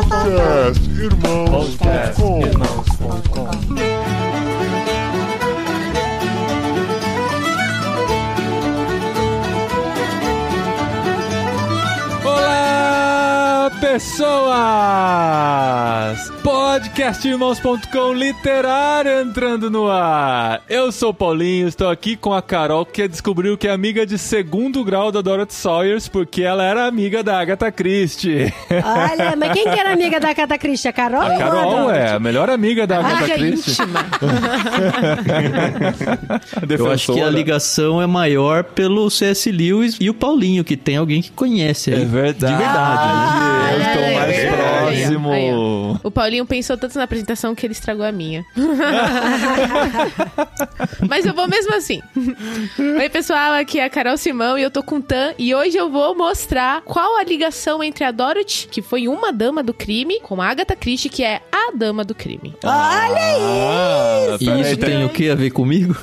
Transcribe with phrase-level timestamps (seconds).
[0.00, 2.40] Podcast Irmãos.com
[12.24, 15.20] Olá, pessoas!
[16.70, 20.62] Podcastirmãos.com literário entrando no ar.
[20.68, 24.16] Eu sou o Paulinho, estou aqui com a Carol, que descobriu que é amiga de
[24.16, 28.54] segundo grau da Dorothy Sawyers, porque ela era amiga da Agatha Christie.
[28.70, 30.86] Olha, mas quem que era amiga da Agatha Christie?
[30.86, 31.22] A Carol?
[31.22, 33.82] A Carol é a melhor amiga da Agatha Amiga Christie.
[36.70, 39.50] Eu acho que a ligação é maior pelo C.S.
[39.50, 42.02] Lewis e o Paulinho, que tem alguém que conhece aí.
[42.02, 42.52] É verdade.
[42.52, 43.72] De verdade, né?
[43.72, 44.14] Eu Olha estou aí,
[44.90, 45.30] aí, ó, próximo.
[45.30, 45.96] aí, ó.
[46.04, 48.44] O Paulinho pensou tanto na apresentação que ele estragou a minha.
[51.08, 52.00] Mas eu vou mesmo assim.
[52.78, 55.32] Oi, pessoal, aqui é a Carol Simão e eu tô com o Tan.
[55.38, 59.62] E hoje eu vou mostrar qual a ligação entre a Dorothy, que foi uma dama
[59.62, 62.54] do crime, com a Agatha Christie, que é a dama do crime.
[62.64, 63.40] Olha aí!
[63.40, 65.96] Ah, E peraí, isso tem o que a ver comigo?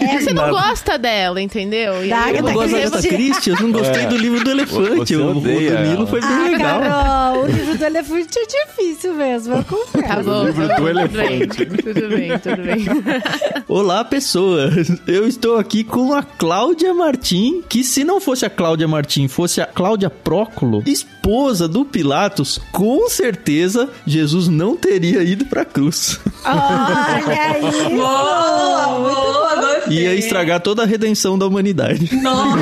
[0.00, 2.04] É que você não gosta dela, entendeu?
[2.04, 2.96] E Da Eu não gosto da Christie.
[2.98, 5.16] Agatha Christie, eu não gostei do livro do elefante.
[5.16, 6.06] O, o Danilo ela.
[6.06, 6.80] foi bem Ah, legal.
[6.80, 10.06] Carol, o livro do elefante é difícil mesmo, eu confesso.
[10.06, 10.44] Tá bom.
[10.44, 11.66] livro tá do elefante.
[11.66, 12.86] Tudo bem, tudo bem.
[13.68, 14.88] Olá, pessoas.
[15.06, 19.60] Eu estou aqui com a Cláudia Martim, que se não fosse a Cláudia Martim, fosse
[19.60, 26.18] a Cláudia Próculo, esposa do Pilatos, com certeza Jesus não teria ido pra cruz.
[26.44, 27.96] Olha aí!
[27.96, 32.14] Boa, boa, Ia estragar toda a redenção da humanidade.
[32.20, 32.58] Nossa.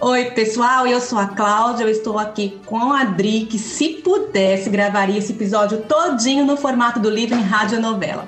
[0.00, 4.70] Oi, pessoal, eu sou a Cláudia, eu estou aqui com a Adri, que se pudesse
[4.70, 8.26] gravaria esse episódio todinho no formato do livro em radionovela.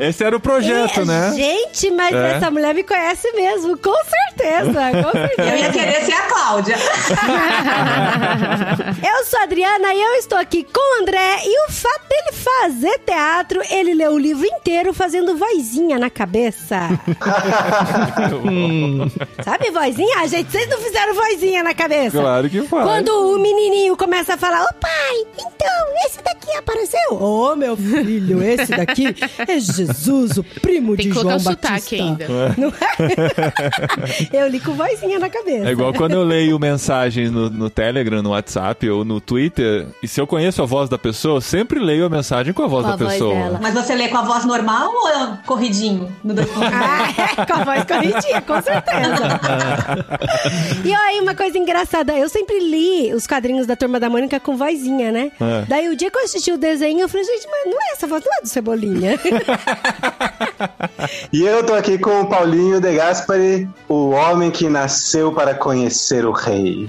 [0.00, 1.32] Esse era o projeto, E, né?
[1.34, 2.32] Gente, mas É.
[2.32, 5.72] essa mulher me conhece mesmo, com certeza, com Eu ia certeza.
[5.72, 6.76] querer ser a Cláudia.
[9.02, 11.38] Eu sou a Adriana e eu estou aqui com o André.
[11.44, 16.88] E o fato dele fazer teatro, ele leu o livro inteiro fazendo vozinha na cabeça.
[19.42, 20.16] Sabe vozinha?
[20.18, 22.18] Ah, gente, vocês não fizeram vozinha na cabeça.
[22.18, 22.84] Claro que faz.
[22.84, 27.12] Quando o menininho começa a falar, ô pai, então, esse daqui apareceu.
[27.12, 29.14] Ô, meu filho, esse daqui
[29.46, 31.94] é Jesus, o primo Tem de João Batista.
[31.96, 32.26] ainda.
[32.56, 34.32] Não é?
[34.32, 35.68] Eu li com vozinha na cabeça.
[35.68, 40.08] É igual quando eu leio mensagens no, no Telegram, no WhatsApp ou no Twitter, e
[40.08, 42.84] se eu conheço a voz da pessoa, eu sempre leio a mensagem com a voz
[42.84, 43.34] Com da a voz pessoa.
[43.34, 43.58] dela.
[43.62, 46.12] Mas você lê com a voz normal ou corridinho?
[46.22, 46.34] No?
[46.62, 49.40] Ah, é, com a voz corridinha, com certeza.
[50.84, 54.56] e aí, uma coisa engraçada, eu sempre li os quadrinhos da Turma da Mônica com
[54.56, 55.32] vozinha, né?
[55.40, 55.64] É.
[55.68, 58.06] Daí, o dia que eu assisti o desenho, eu falei, gente, mas não é essa
[58.06, 59.18] voz, não é do Cebolinha.
[61.32, 66.24] E eu tô aqui com o Paulinho De Gaspari, o homem que nasceu para conhecer
[66.24, 66.88] o rei.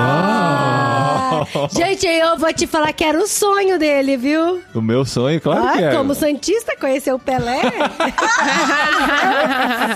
[0.00, 4.60] Ah, gente, eu vou te falar que era o sonho dele, viu?
[4.74, 5.94] O meu sonho, claro Ah, é.
[5.94, 7.62] como Santista, conhecer o Pelé.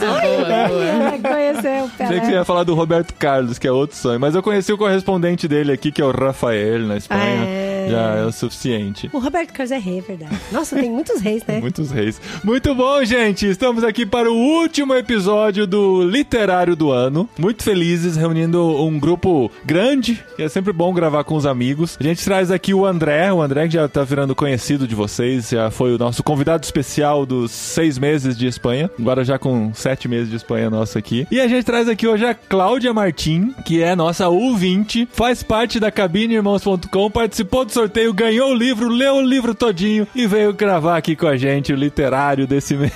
[0.01, 2.33] sonho era conhecer o Achei que você Pelé.
[2.33, 4.19] ia falar do Roberto Carlos, que é outro sonho.
[4.19, 7.45] Mas eu conheci o correspondente dele aqui, que é o Rafael, na Espanha.
[7.45, 7.62] É.
[7.91, 9.11] Já é o suficiente.
[9.13, 10.39] O Roberto Carlos é rei, é verdade.
[10.51, 11.61] Nossa, tem muitos reis, né?
[11.63, 12.21] Muitos reis.
[12.43, 13.47] Muito bom, gente.
[13.47, 17.29] Estamos aqui para o último episódio do Literário do Ano.
[17.39, 21.97] Muito felizes, reunindo um grupo grande, que é sempre bom gravar com os amigos.
[22.01, 25.51] A gente traz aqui o André, o André que já tá virando conhecido de vocês,
[25.51, 28.91] já foi o nosso convidado especial dos seis meses de Espanha.
[28.99, 31.27] Agora já com sete meses de Espanha nosso aqui.
[31.31, 35.79] E a gente traz aqui hoje a Cláudia Martim, que é nossa ouvinte, faz parte
[35.79, 40.97] da cabineirmãos.com, participou do sorteio, ganhou o livro, leu o livro todinho e veio gravar
[40.97, 42.93] aqui com a gente o literário desse mês.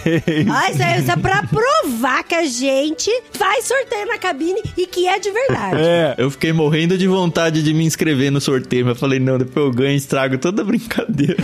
[0.50, 4.86] Ah, isso é, isso é pra provar que a gente faz sorteio na cabine e
[4.86, 5.76] que é de verdade.
[5.80, 9.38] É, Eu fiquei morrendo de vontade de me inscrever no sorteio, mas eu falei, não,
[9.38, 11.36] depois eu ganho e estrago toda a brincadeira.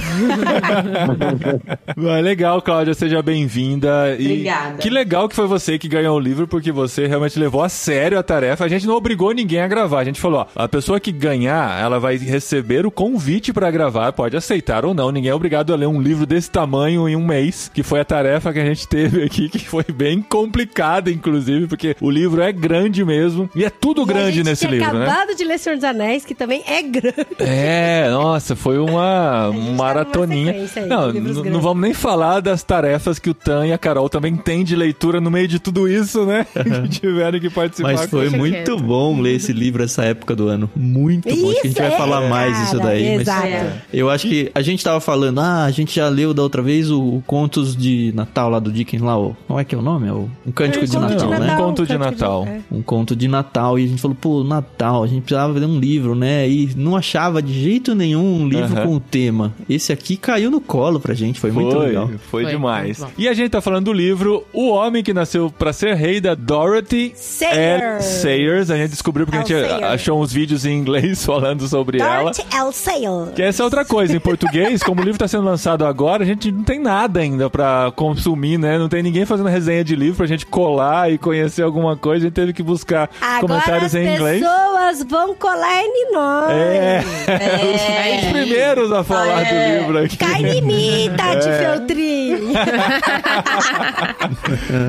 [1.96, 4.12] Mas legal, Cláudia, seja bem-vinda.
[4.14, 4.78] Obrigada.
[4.78, 8.18] Que legal que foi você que ganhou o livro, porque você realmente levou a sério
[8.18, 8.64] a tarefa.
[8.64, 10.00] A gente não obrigou ninguém a gravar.
[10.00, 13.21] A gente falou, ó, a pessoa que ganhar, ela vai receber o convite
[13.52, 15.10] pra gravar, pode aceitar ou não.
[15.10, 18.04] Ninguém é obrigado a ler um livro desse tamanho em um mês, que foi a
[18.04, 22.52] tarefa que a gente teve aqui, que foi bem complicada, inclusive, porque o livro é
[22.52, 23.48] grande mesmo.
[23.54, 25.06] E é tudo E a grande gente nesse tinha livro, né?
[25.06, 27.12] acabado de ler Senhor dos Anéis, que também é grande.
[27.38, 30.52] É, nossa, foi uma tá maratoninha.
[30.52, 34.36] aí Não, não vamos nem falar das tarefas que o Tan e a Carol também
[34.36, 36.46] têm de leitura no meio de tudo isso, né?
[36.84, 37.92] que tiveram que participar.
[37.92, 38.78] Mas foi muito quieto.
[38.78, 40.70] bom ler esse livro essa época do ano.
[40.74, 41.50] Muito bom.
[41.50, 43.11] Acho que a gente vai Isso, falar é, mais disso cara, daí.
[43.18, 43.82] Mas Exato.
[43.92, 46.90] eu acho que a gente tava falando, ah, a gente já leu da outra vez
[46.90, 49.82] o, o Contos de Natal lá do Dickens lá, o, como é que é o
[49.82, 50.08] nome?
[50.08, 51.52] É o, um Cântico de Conto Natal, Natal, né?
[51.52, 52.46] Um conto de Natal.
[52.46, 52.60] é.
[52.70, 53.78] Um conto de Natal.
[53.78, 56.48] E a gente falou, pô, Natal, a gente precisava ler um livro, né?
[56.48, 59.52] E não achava de jeito nenhum um livro com o tema.
[59.68, 62.08] Esse aqui caiu no colo pra gente, foi, muito legal.
[62.30, 62.98] Foi, Foi, demais.
[62.98, 63.08] bom.
[63.16, 66.34] E a gente tá falando do livro O Homem que Nasceu pra Ser Rei, da
[66.34, 67.82] Dorothy Sayers.
[67.82, 68.02] L.
[68.02, 68.70] Sayers.
[68.70, 69.68] A gente descobriu porque a gente.
[69.68, 69.82] Sayers.
[69.82, 72.22] achou uns vídeos em inglês falando sobre ela.
[72.22, 72.72] Dorothy L.
[72.72, 73.01] Sayers.
[73.34, 76.26] Que essa é outra coisa, em português, como o livro tá sendo lançado agora, a
[76.26, 78.78] gente não tem nada ainda pra consumir, né?
[78.78, 82.24] Não tem ninguém fazendo resenha de livro pra gente colar e conhecer alguma coisa.
[82.24, 84.40] A gente teve que buscar Agora comentários as em inglês.
[84.40, 86.50] pessoas vão colar em nós.
[86.52, 88.24] É, É.
[88.24, 89.44] os primeiros a falar É.
[89.44, 90.16] do livro aqui.
[90.16, 91.58] Cai em mim, Tati É.
[91.58, 92.52] Feltrin.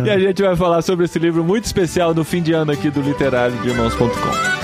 [0.06, 2.90] E a gente vai falar sobre esse livro muito especial no fim de ano aqui
[2.90, 4.63] do literário de irmãos.com.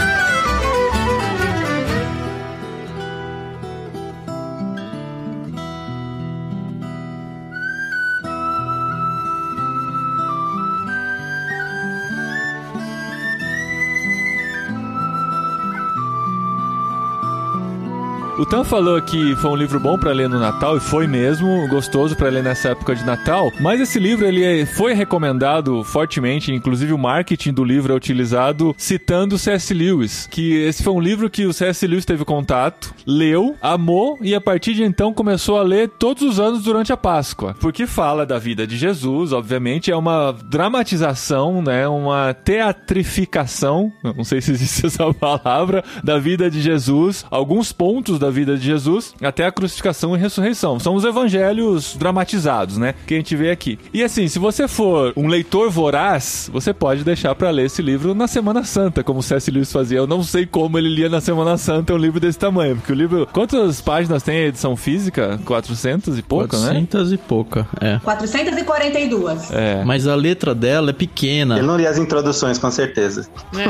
[18.50, 22.16] Tan falou que foi um livro bom pra ler no Natal e foi mesmo, gostoso
[22.16, 23.51] pra ler nessa época de Natal.
[23.60, 28.74] Mas esse livro ele é- foi recomendado fortemente, inclusive o marketing do livro é utilizado
[28.75, 29.72] citando C.S.
[29.72, 31.86] Lewis, que esse foi um livro que o C.S.
[31.86, 36.40] Lewis teve contato, leu, amou e a partir de então começou a ler todos os
[36.40, 41.88] anos durante a Páscoa, porque fala da vida de Jesus, obviamente é uma dramatização, né,
[41.88, 48.31] uma teatrificação, não sei se existe essa palavra, da vida de Jesus, alguns pontos da
[48.31, 50.80] vida de Jesus até a crucificação e ressurreição.
[50.80, 52.94] São os evangelhos dramatizados, né?
[53.06, 53.80] Que a gente vê aqui.
[53.94, 58.13] E assim, se você for um leitor voraz, você pode deixar pra ler esse livro
[58.13, 59.50] na Semana Santa, como o C.S.
[59.51, 59.97] Lewis fazia.
[59.97, 62.95] Eu não sei como ele lia na Semana Santa um livro desse tamanho, porque o
[62.95, 63.27] livro.
[63.31, 65.39] Quantas páginas tem a edição física?
[65.45, 66.68] 400 e pouco, né?
[66.68, 68.00] 400 e pouca, é.
[68.03, 69.51] 442.
[69.51, 69.83] É.
[69.86, 71.57] Mas a letra dela é pequena.
[71.57, 73.27] Ele não lia as introduções, com certeza.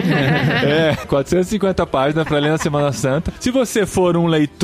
[0.69, 3.31] É, 450 páginas pra ler na Semana Santa.
[3.39, 4.59] Se você for um leitor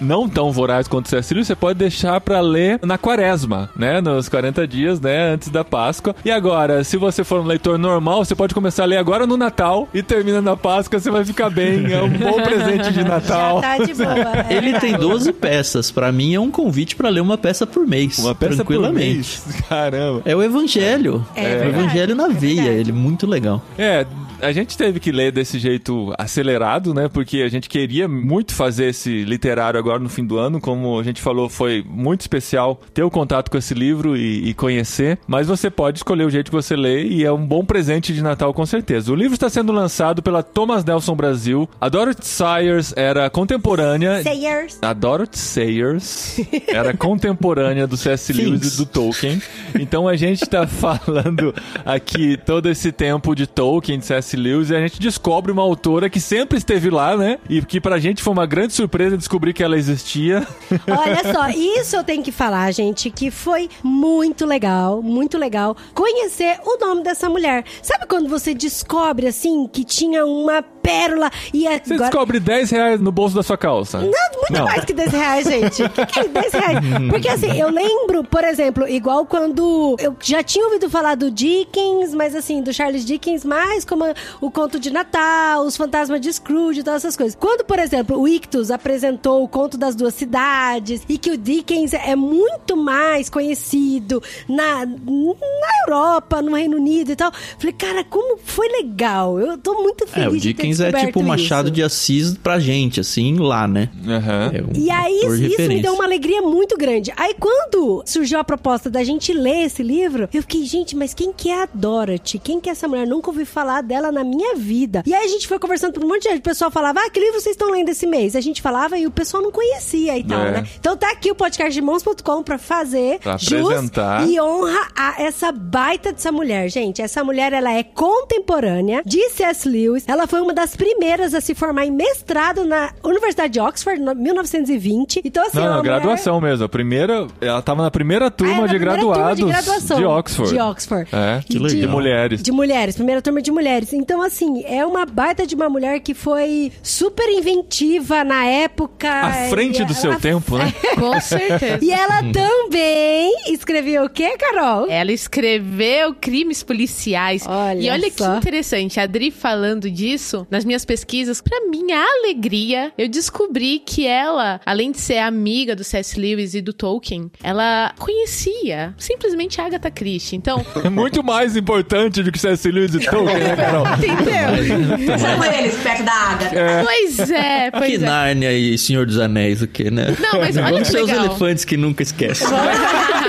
[0.00, 1.34] não tão voraz quanto o C.S.
[1.34, 4.00] Lewis, você pode deixar pra ler na quaresma, né?
[4.00, 5.32] Nos 40 dias, né?
[5.34, 6.14] Antes da Páscoa.
[6.24, 9.36] E agora, se você for um leitor normal, você pode começar a ler agora no
[9.36, 11.92] Natal e termina na Páscoa, você vai ficar bem.
[11.92, 13.60] É um bom presente de Natal.
[13.60, 14.10] Já tá de boa.
[14.48, 14.54] é.
[14.54, 15.90] Ele tem 12 peças.
[15.90, 18.18] Pra mim é um convite pra ler uma peça por mês.
[18.18, 19.40] Uma peça por tranquilamente.
[19.44, 19.44] mês.
[19.68, 20.22] Caramba.
[20.24, 21.26] É o Evangelho.
[21.34, 22.70] É o verdade, Evangelho na é veia.
[22.70, 23.62] Ele é muito legal.
[23.78, 24.06] É,
[24.42, 27.08] a gente teve que ler desse jeito acelerado, né?
[27.08, 30.60] Porque a gente queria muito fazer esse literário agora no fim do ano.
[30.60, 34.54] Como a gente falou, foi muito especial ter o contato com esse livro e, e
[34.54, 35.18] conhecer.
[35.26, 38.22] Mas você pode escolher o jeito que você lê e é um bom presente de
[38.22, 39.12] Natal, com certeza.
[39.12, 41.68] O livro está sendo lançado pela Thomas Nelson Brasil.
[41.80, 44.22] A Dorothy Sayers era contemporânea.
[44.22, 44.78] Sayers.
[44.82, 48.32] A Dorothy Sayers era contemporânea do C.S.
[48.34, 49.40] Lewis e do Tolkien.
[49.78, 51.54] Então a gente tá falando
[51.84, 54.29] aqui todo esse tempo de Tolkien, de C.S.
[54.36, 57.38] Lewis, e a gente descobre uma autora que sempre esteve lá, né?
[57.48, 60.46] E que pra gente foi uma grande surpresa descobrir que ela existia.
[60.88, 66.58] Olha só, isso eu tenho que falar, gente, que foi muito legal, muito legal conhecer
[66.64, 67.64] o nome dessa mulher.
[67.82, 71.98] Sabe quando você descobre, assim, que tinha uma pérola e Você agora...
[71.98, 73.98] descobre 10 reais no bolso da sua calça.
[73.98, 75.82] Não, muito mais que 10 reais, gente.
[75.82, 76.78] O que, que é 10 reais?
[77.10, 82.14] Porque assim, eu lembro, por exemplo, igual quando eu já tinha ouvido falar do Dickens,
[82.14, 84.04] mas assim, do Charles Dickens, mais como
[84.40, 87.34] o conto de Natal, os fantasmas de Scrooge e todas essas coisas.
[87.38, 91.92] Quando, por exemplo, o Ictus apresentou o conto das duas cidades e que o Dickens
[91.94, 98.38] é muito mais conhecido na, na Europa, no Reino Unido e tal, falei, cara, como
[98.44, 99.38] foi legal.
[99.38, 101.74] Eu tô muito feliz É, o de ter Dickens é tipo o Machado isso.
[101.74, 103.88] de Assis pra gente, assim, lá, né?
[104.06, 104.50] Aham.
[104.54, 105.82] É um E aí, isso me referência.
[105.82, 107.12] deu uma alegria muito grande.
[107.16, 111.32] Aí, quando surgiu a proposta da gente ler esse livro, eu fiquei, gente, mas quem
[111.32, 112.38] que é a Dorothy?
[112.38, 113.06] Quem que é essa mulher?
[113.06, 115.02] Nunca ouvi falar dela na minha vida.
[115.06, 116.38] E aí, a gente foi conversando com um monte de gente.
[116.40, 118.34] O pessoal falava, ah, que livro vocês estão lendo esse mês?
[118.36, 120.50] A gente falava e o pessoal não conhecia e tal, É.
[120.52, 120.66] né?
[120.78, 124.28] Então, tá aqui o podcast de mãos.com pra fazer Pra jus apresentar.
[124.28, 127.02] e honra a essa baita dessa mulher, gente.
[127.02, 127.82] Essa mulher, ela é
[128.30, 129.68] contemporânea de C.S.
[129.68, 130.04] Lewis.
[130.06, 134.14] Ela foi uma das primeiras a se formar em mestrado na Universidade de Oxford, em
[134.14, 135.20] 1920.
[135.24, 136.64] Então, assim, Não, é uma não, mulher- graduação mesmo.
[136.64, 139.98] A primeira, ela tava na primeira Ah, turma era de primeira turma graduados de graduação
[139.98, 140.52] de Oxford.
[140.54, 141.08] De Oxford.
[141.12, 141.90] É, Que de legal.
[141.90, 142.42] mulheres.
[142.42, 143.92] De mulheres, primeira turma de mulheres.
[144.00, 149.08] Então, assim, é uma baita de uma mulher que foi super inventiva na época.
[149.10, 150.72] À frente do seu ela- tempo, né?
[150.98, 151.78] Com certeza.
[151.84, 154.86] E ela também escreveu o quê, Carol?
[154.88, 157.44] Ela escreveu crimes policiais.
[157.46, 158.32] Olha e olha só.
[158.32, 164.06] que interessante, a Adri falando disso, nas minhas pesquisas, pra minha alegria, eu descobri que
[164.06, 166.18] ela, além de ser amiga do C.S.
[166.18, 170.36] Lewis e do Tolkien, ela conhecia simplesmente a Agatha Christie.
[170.36, 172.70] Então, É muito mais importante do que C.S.
[172.70, 173.84] Lewis e Tolkien, né, Carol?
[173.98, 175.18] Entendeu?
[175.18, 176.84] Chama eles perto da Agatha.
[176.84, 178.06] Pois é, Que pois é.
[178.06, 180.14] Nárnia e Senhor dos Anéis, o quê, né?
[180.18, 181.24] Não, mas olha Vamos que ser os legal.
[181.26, 182.46] elefantes que nunca esquecem.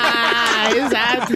[1.11, 1.33] Exato.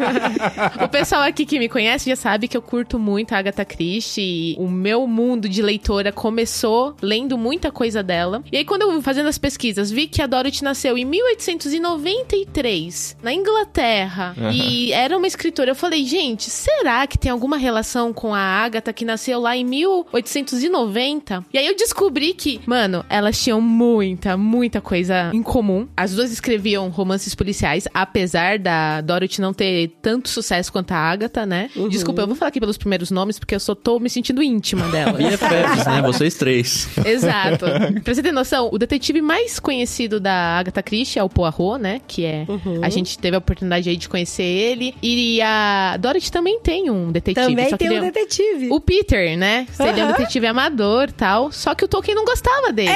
[0.86, 4.26] O pessoal aqui que me conhece já sabe que eu curto muito a Agatha Christie.
[4.26, 8.44] E o meu mundo de leitora começou lendo muita coisa dela.
[8.52, 13.34] E aí, quando eu fazendo as pesquisas, vi que a Dorothy nasceu em 1893, na
[13.34, 14.36] Inglaterra.
[14.54, 15.72] E era uma escritora.
[15.72, 19.64] Eu falei, gente, será que tem alguma relação com a Agatha que nasceu lá em
[19.64, 21.46] 1890?
[21.54, 25.88] E aí eu descobri que, mano, elas tinham muita, muita coisa em comum.
[25.96, 29.65] As duas escreviam romances policiais, apesar da Dorothy não ter
[30.02, 31.70] tanto sucesso quanto a Agatha, né?
[31.90, 34.88] Desculpa, eu vou falar aqui pelos primeiros nomes, porque eu só tô me sentindo íntima
[34.88, 35.14] dela.
[35.14, 36.02] BFFs, né?
[36.02, 36.90] Vocês três.
[37.06, 37.66] Exato.
[38.04, 42.02] Pra você ter noção, o detetive mais conhecido da Agatha Christie é o Poirot, né?
[42.08, 42.46] Que é.
[42.82, 44.96] A gente teve a oportunidade aí de conhecer ele.
[45.02, 47.48] E a Dorothy também tem um detetive.
[47.48, 48.70] Também só que tem um é- detetive.
[48.72, 49.68] O Peter, né?
[49.80, 51.52] Ele é um detetive amador tal.
[51.52, 52.92] Só que o Tolkien não gostava dele.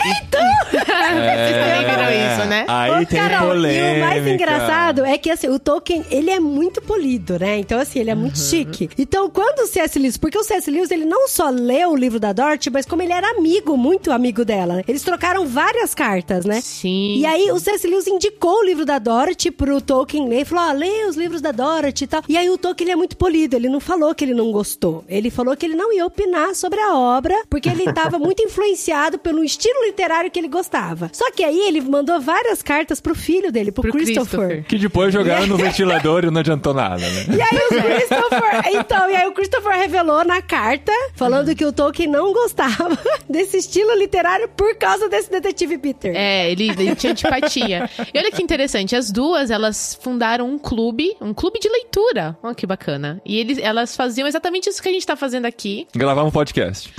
[0.69, 2.65] Vocês também viram isso, né?
[2.67, 3.79] Aí Ô, tem Carol, polêmica.
[3.79, 7.57] E o mais engraçado é que assim, o Tolkien, ele é muito polido, né?
[7.57, 8.89] Então assim, ele é muito chique.
[8.97, 9.97] Então, quando o C.S.
[9.97, 10.69] Lewis, porque o C.S.
[10.69, 14.11] Lewis, ele não só leu o livro da Dorothy, mas como ele era amigo, muito
[14.11, 14.83] amigo dela, né?
[14.87, 16.61] Eles trocaram várias cartas, né?
[16.61, 17.17] Sim.
[17.17, 17.87] E aí o C.S.
[17.87, 21.51] Lewis indicou o livro da Dorothy pro Tolkien ler, falou, ó, lê os livros da
[21.51, 22.23] Dorothy e tal.
[22.27, 25.03] E aí o Tolkien ele é muito polido, ele não falou que ele não gostou.
[25.07, 29.19] Ele falou que ele não ia opinar sobre a obra, porque ele estava muito influenciado
[29.19, 31.09] pelo estilo literário que ele gostava.
[31.13, 34.39] Só que aí ele mandou várias cartas pro filho dele, pro, Pro Christopher.
[34.39, 34.63] Christopher.
[34.65, 37.25] Que depois jogaram no ventilador e não adiantou nada, né?
[37.29, 41.71] E aí o Christopher, então, e aí o Christopher revelou na carta, falando que o
[41.71, 42.97] Tolkien não gostava
[43.29, 46.13] desse estilo literário por causa desse detetive Peter.
[46.15, 47.89] É, ele, ele tinha antipatia.
[48.13, 52.35] E olha que interessante, as duas, elas fundaram um clube, um clube de leitura.
[52.41, 53.21] Olha que bacana.
[53.25, 55.87] E eles, elas faziam exatamente isso que a gente tá fazendo aqui.
[55.95, 56.91] Gravar um podcast.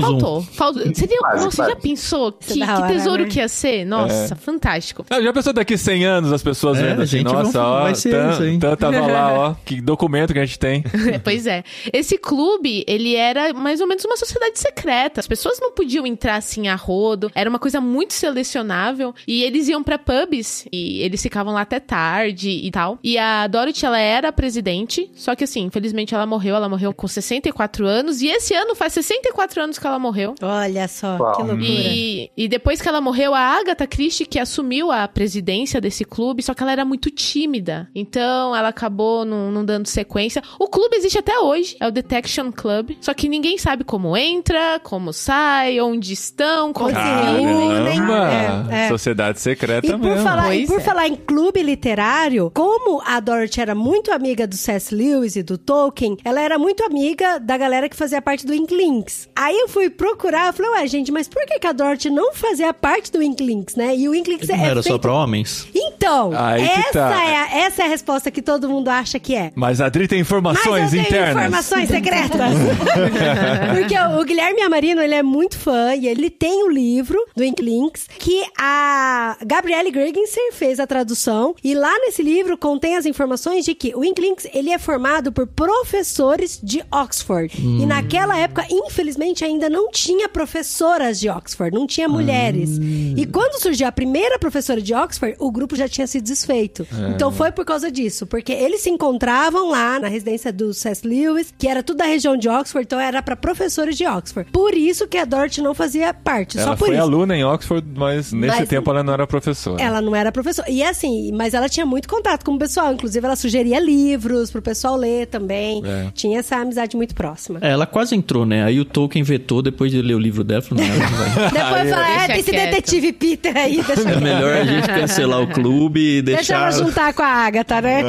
[0.00, 0.42] Faltou.
[0.42, 0.82] Faltou.
[0.94, 1.70] Seria, Quase, nossa, quase.
[1.72, 3.28] já pensou Isso é que, que hora, tesouro né?
[3.28, 3.84] que ia ser?
[3.84, 5.04] Nossa, fantástico.
[5.10, 7.82] Ah, já pensou daqui 100 anos as pessoas É, vendo assim, gente, nossa, vão- ó,
[7.82, 8.58] vai ser tan-
[9.00, 10.84] tava lá, ó, que documento que a gente tem.
[11.22, 11.64] pois é.
[11.92, 15.20] Esse clube, ele era mais ou menos uma sociedade secreta.
[15.20, 17.30] As pessoas não podiam entrar assim a rodo.
[17.34, 19.14] Era uma coisa muito selecionável.
[19.26, 22.98] E eles iam pra pubs e eles ficavam lá até tarde e tal.
[23.02, 25.10] E a Dorothy, ela era a presidente.
[25.14, 26.56] Só que assim, infelizmente ela morreu.
[26.56, 28.22] Ela morreu com 64 anos.
[28.22, 30.34] E esse ano faz 64 anos que ela morreu.
[30.42, 31.36] Olha só, Uau.
[31.36, 31.68] que loucura.
[31.68, 36.42] E, e depois que ela morreu, a Agatha Christie que assumiu a presidência desse clube,
[36.42, 37.88] só que ela era muito tímida.
[37.94, 40.42] Então ela acabou não, não dando sequência.
[40.58, 42.92] O clube existe até hoje, é o Detection Club.
[43.00, 46.92] Só que ninguém sabe como entra, como sai, onde estão, como.
[46.92, 48.68] Caramba!
[48.70, 48.88] É, é.
[48.88, 50.22] Sociedade secreta E por, mesmo.
[50.22, 50.82] falar, e por é.
[50.82, 54.94] falar em clube literário, como a Dorothy era muito amiga do C.S.
[54.94, 59.28] Lewis e do Tolkien, ela era muito amiga da galera que fazia parte do Inklings.
[59.34, 62.32] Aí eu fui procurar, eu falei, ué, gente, mas por que, que a Dorothy não
[62.32, 63.94] fazia parte do Inklings, né?
[63.96, 65.02] E o Inklings Não é era só feito...
[65.02, 65.68] pra homens?
[65.74, 67.24] Então, Aí que essa, tá.
[67.24, 69.50] é a, essa é a resposta que todo mundo acha que é.
[69.54, 71.44] Mas a Adri tem informações internas.
[71.44, 72.38] informações secretas.
[73.74, 77.44] Porque o, o Guilherme Amarino, ele é muito fã e ele tem o livro do
[77.44, 83.64] Inklings que a Gabrielle Gregenser fez a tradução e lá nesse livro contém as informações
[83.64, 87.54] de que o Inklings, ele é formado por professores de Oxford.
[87.58, 92.70] E naquela época, infelizmente, ainda não tinha professoras de Oxford, não tinha mulheres.
[93.16, 96.86] E quando surgiu a primeira professora de Oxford, o grupo já tinha se desfeito.
[97.14, 101.06] Então foi por causa disso, porque eles se encontravam lá na residência do C.S.
[101.06, 104.50] Lewis, que era tudo da região de Oxford, então era para professores de Oxford.
[104.52, 107.02] Por isso que a Dorothy não fazia parte, Ela só por foi isso.
[107.02, 109.82] aluna em Oxford, mas nesse Mas- tempo ela não era professora.
[109.82, 110.70] Ela não era professora.
[110.70, 112.92] E assim, mas ela tinha muito contato com o pessoal.
[112.92, 115.82] Inclusive, ela sugeria livros pro pessoal ler também.
[115.84, 116.10] É.
[116.14, 117.58] Tinha essa amizade muito próxima.
[117.62, 118.64] É, ela quase entrou, né?
[118.64, 120.62] Aí o Tolkien vetou depois de ler o livro dela.
[120.62, 121.28] Falou, não, ela não vai.
[121.50, 122.70] Depois fala, Deixa é, esse quieto.
[122.70, 126.84] detetive Peter aí, deixa, É melhor a gente cancelar o clube e deixa ela deixar...
[126.84, 128.02] juntar com a Agatha, né?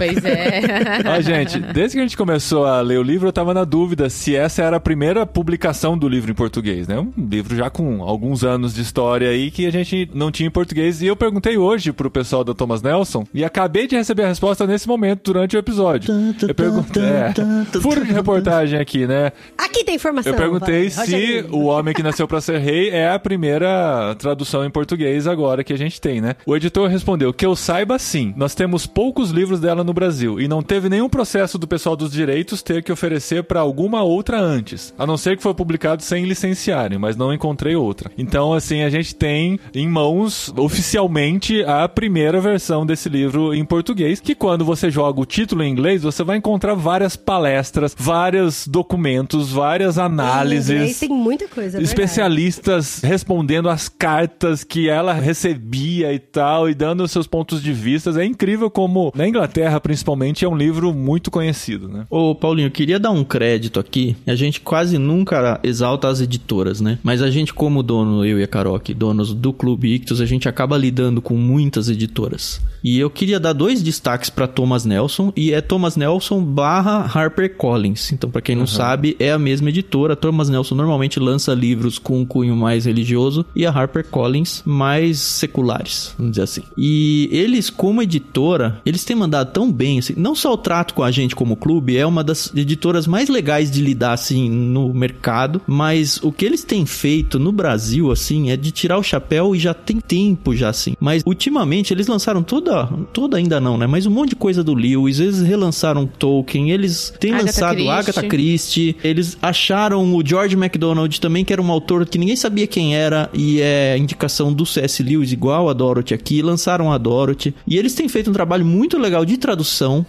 [0.00, 0.62] Pois é.
[1.06, 4.08] Ó, gente, desde que a gente começou a ler o livro, eu tava na dúvida
[4.08, 6.98] se essa era a primeira publicação do livro em português, né?
[6.98, 10.50] Um livro já com alguns anos de história aí que a gente não tinha em
[10.50, 11.02] português.
[11.02, 14.66] E eu perguntei hoje pro pessoal da Thomas Nelson e acabei de receber a resposta
[14.66, 16.14] nesse momento, durante o episódio.
[16.40, 17.02] Eu perguntei.
[17.02, 17.32] É,
[17.80, 19.32] furo de reportagem aqui, né?
[19.58, 20.32] Aqui tem informação.
[20.32, 21.54] Eu perguntei vai, se Rogerinho.
[21.54, 25.72] O Homem que Nasceu pra Ser Rei é a primeira tradução em português agora que
[25.72, 26.36] a gente tem, né?
[26.46, 28.32] O editor respondeu que eu saiba sim.
[28.36, 30.40] Nós temos poucos livros dela no Brasil.
[30.40, 34.40] E não teve nenhum processo do pessoal dos direitos ter que oferecer para alguma outra
[34.40, 34.94] antes.
[34.98, 38.10] A não ser que foi publicado sem licenciarem, mas não encontrei outra.
[38.16, 44.20] Então, assim, a gente tem em mãos oficialmente a primeira versão desse livro em português,
[44.20, 49.50] que quando você joga o título em inglês, você vai encontrar várias palestras, vários documentos,
[49.50, 50.98] várias análises.
[50.98, 51.84] tem muita coisa, é verdade.
[51.84, 58.10] Especialistas respondendo as cartas que ela recebia e tal, e dando seus pontos de vista.
[58.20, 59.26] É incrível como, na
[59.70, 62.04] Inglaterra, principalmente, é um livro muito conhecido, né?
[62.10, 64.16] Ô, Paulinho, eu queria dar um crédito aqui.
[64.26, 66.98] A gente quase nunca exalta as editoras, né?
[67.02, 70.26] Mas a gente, como dono, eu e a Carol aqui, donos do Clube Ictus, a
[70.26, 72.60] gente acaba lidando com muitas editoras.
[72.82, 77.54] E eu queria dar dois destaques para Thomas Nelson, e é Thomas Nelson barra Harper
[77.56, 78.12] Collins.
[78.12, 80.16] Então, para quem não sabe, é a mesma editora.
[80.16, 85.18] Thomas Nelson normalmente lança livros com um cunho mais religioso e a Harper Collins mais
[85.18, 86.62] seculares, vamos dizer assim.
[86.76, 91.02] E eles, como editora, eles têm mandado tão bem, assim, não só o trato com
[91.02, 95.60] a gente como clube, é uma das editoras mais legais de lidar, assim, no mercado,
[95.66, 99.58] mas o que eles têm feito no Brasil, assim, é de tirar o chapéu e
[99.58, 100.94] já tem tempo já, assim.
[101.00, 103.86] Mas, ultimamente, eles lançaram toda, toda ainda não, né?
[103.86, 107.90] Mas um monte de coisa do Lewis, eles relançaram Tolkien, eles têm Agatha lançado Christie.
[107.90, 112.66] Agatha Christie, eles acharam o George MacDonald também, que era um autor que ninguém sabia
[112.66, 115.02] quem era, e é indicação do C.S.
[115.02, 117.54] Lewis, igual a Dorothy aqui, lançaram a Dorothy.
[117.66, 119.49] E eles têm feito um trabalho muito legal de tradução,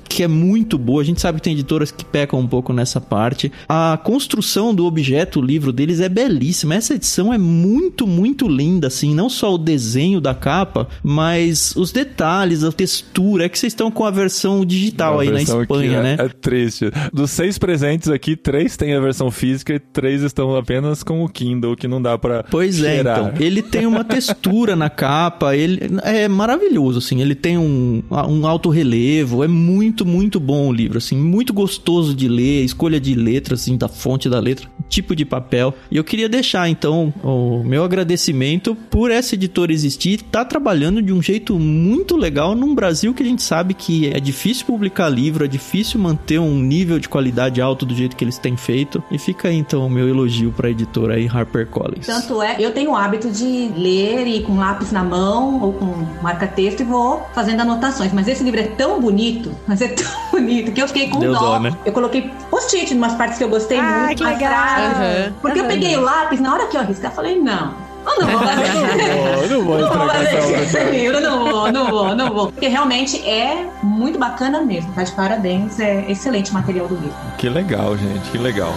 [0.08, 1.02] que é muito boa.
[1.02, 3.52] A gente sabe que tem editoras que pecam um pouco nessa parte.
[3.68, 6.76] A construção do objeto, o livro deles é belíssima.
[6.76, 9.14] Essa edição é muito, muito linda, assim.
[9.14, 13.46] Não só o desenho da capa, mas os detalhes, a textura.
[13.46, 16.04] É que vocês estão com a versão digital A aí na versão aqui Espanha, é,
[16.04, 16.16] né?
[16.20, 16.92] É triste.
[17.14, 21.30] Dos seis presentes aqui, três têm a versão física e três estão apenas com o
[21.30, 23.20] Kindle, que não dá pra Pois é, cheirar.
[23.20, 23.46] então.
[23.46, 27.22] Ele tem uma textura na capa, ele é maravilhoso, assim.
[27.22, 31.16] Ele tem um, um alto relevo, é muito, muito bom o livro, assim.
[31.16, 35.74] Muito gostoso de ler, escolha de letras, assim, da fonte da letra, tipo de papel.
[35.90, 41.14] E eu queria deixar, então, o meu agradecimento por essa editora existir, tá trabalhando de
[41.14, 45.46] um jeito muito legal num Brasil que a gente sabe que é difícil publicar livro,
[45.46, 49.04] é difícil manter um nível de qualidade alto do jeito que eles têm feito.
[49.12, 52.06] E fica aí, então, o meu elogio pra editora aí, HarperCollins.
[52.06, 55.86] Tanto é, eu tenho o hábito de ler e com lápis na mão ou com
[56.22, 58.14] marca-texto e vou fazendo anotações.
[58.14, 59.21] Mas esse livro é tão bonito,
[59.68, 61.40] mas é tão bonito que eu fiquei com Deu dó.
[61.40, 61.72] dó, né?
[61.86, 64.18] Eu coloquei post-it em umas partes que eu gostei Ah, muito.
[64.18, 64.52] que legal.
[64.54, 65.34] Aham.
[65.42, 65.72] Porque eu Aham.
[65.74, 67.74] peguei o lápis, na hora que eu arriscar, eu falei, não.
[68.04, 68.64] Eu não vou fazer
[69.44, 70.92] Eu não vou Não vou fazer obra esse aqui.
[70.98, 72.52] livro, não vou, não vou, não vou.
[72.52, 74.92] Porque realmente é muito bacana mesmo.
[74.94, 77.14] Tá de parabéns, é excelente o material do livro.
[77.38, 78.74] Que legal, gente, que legal.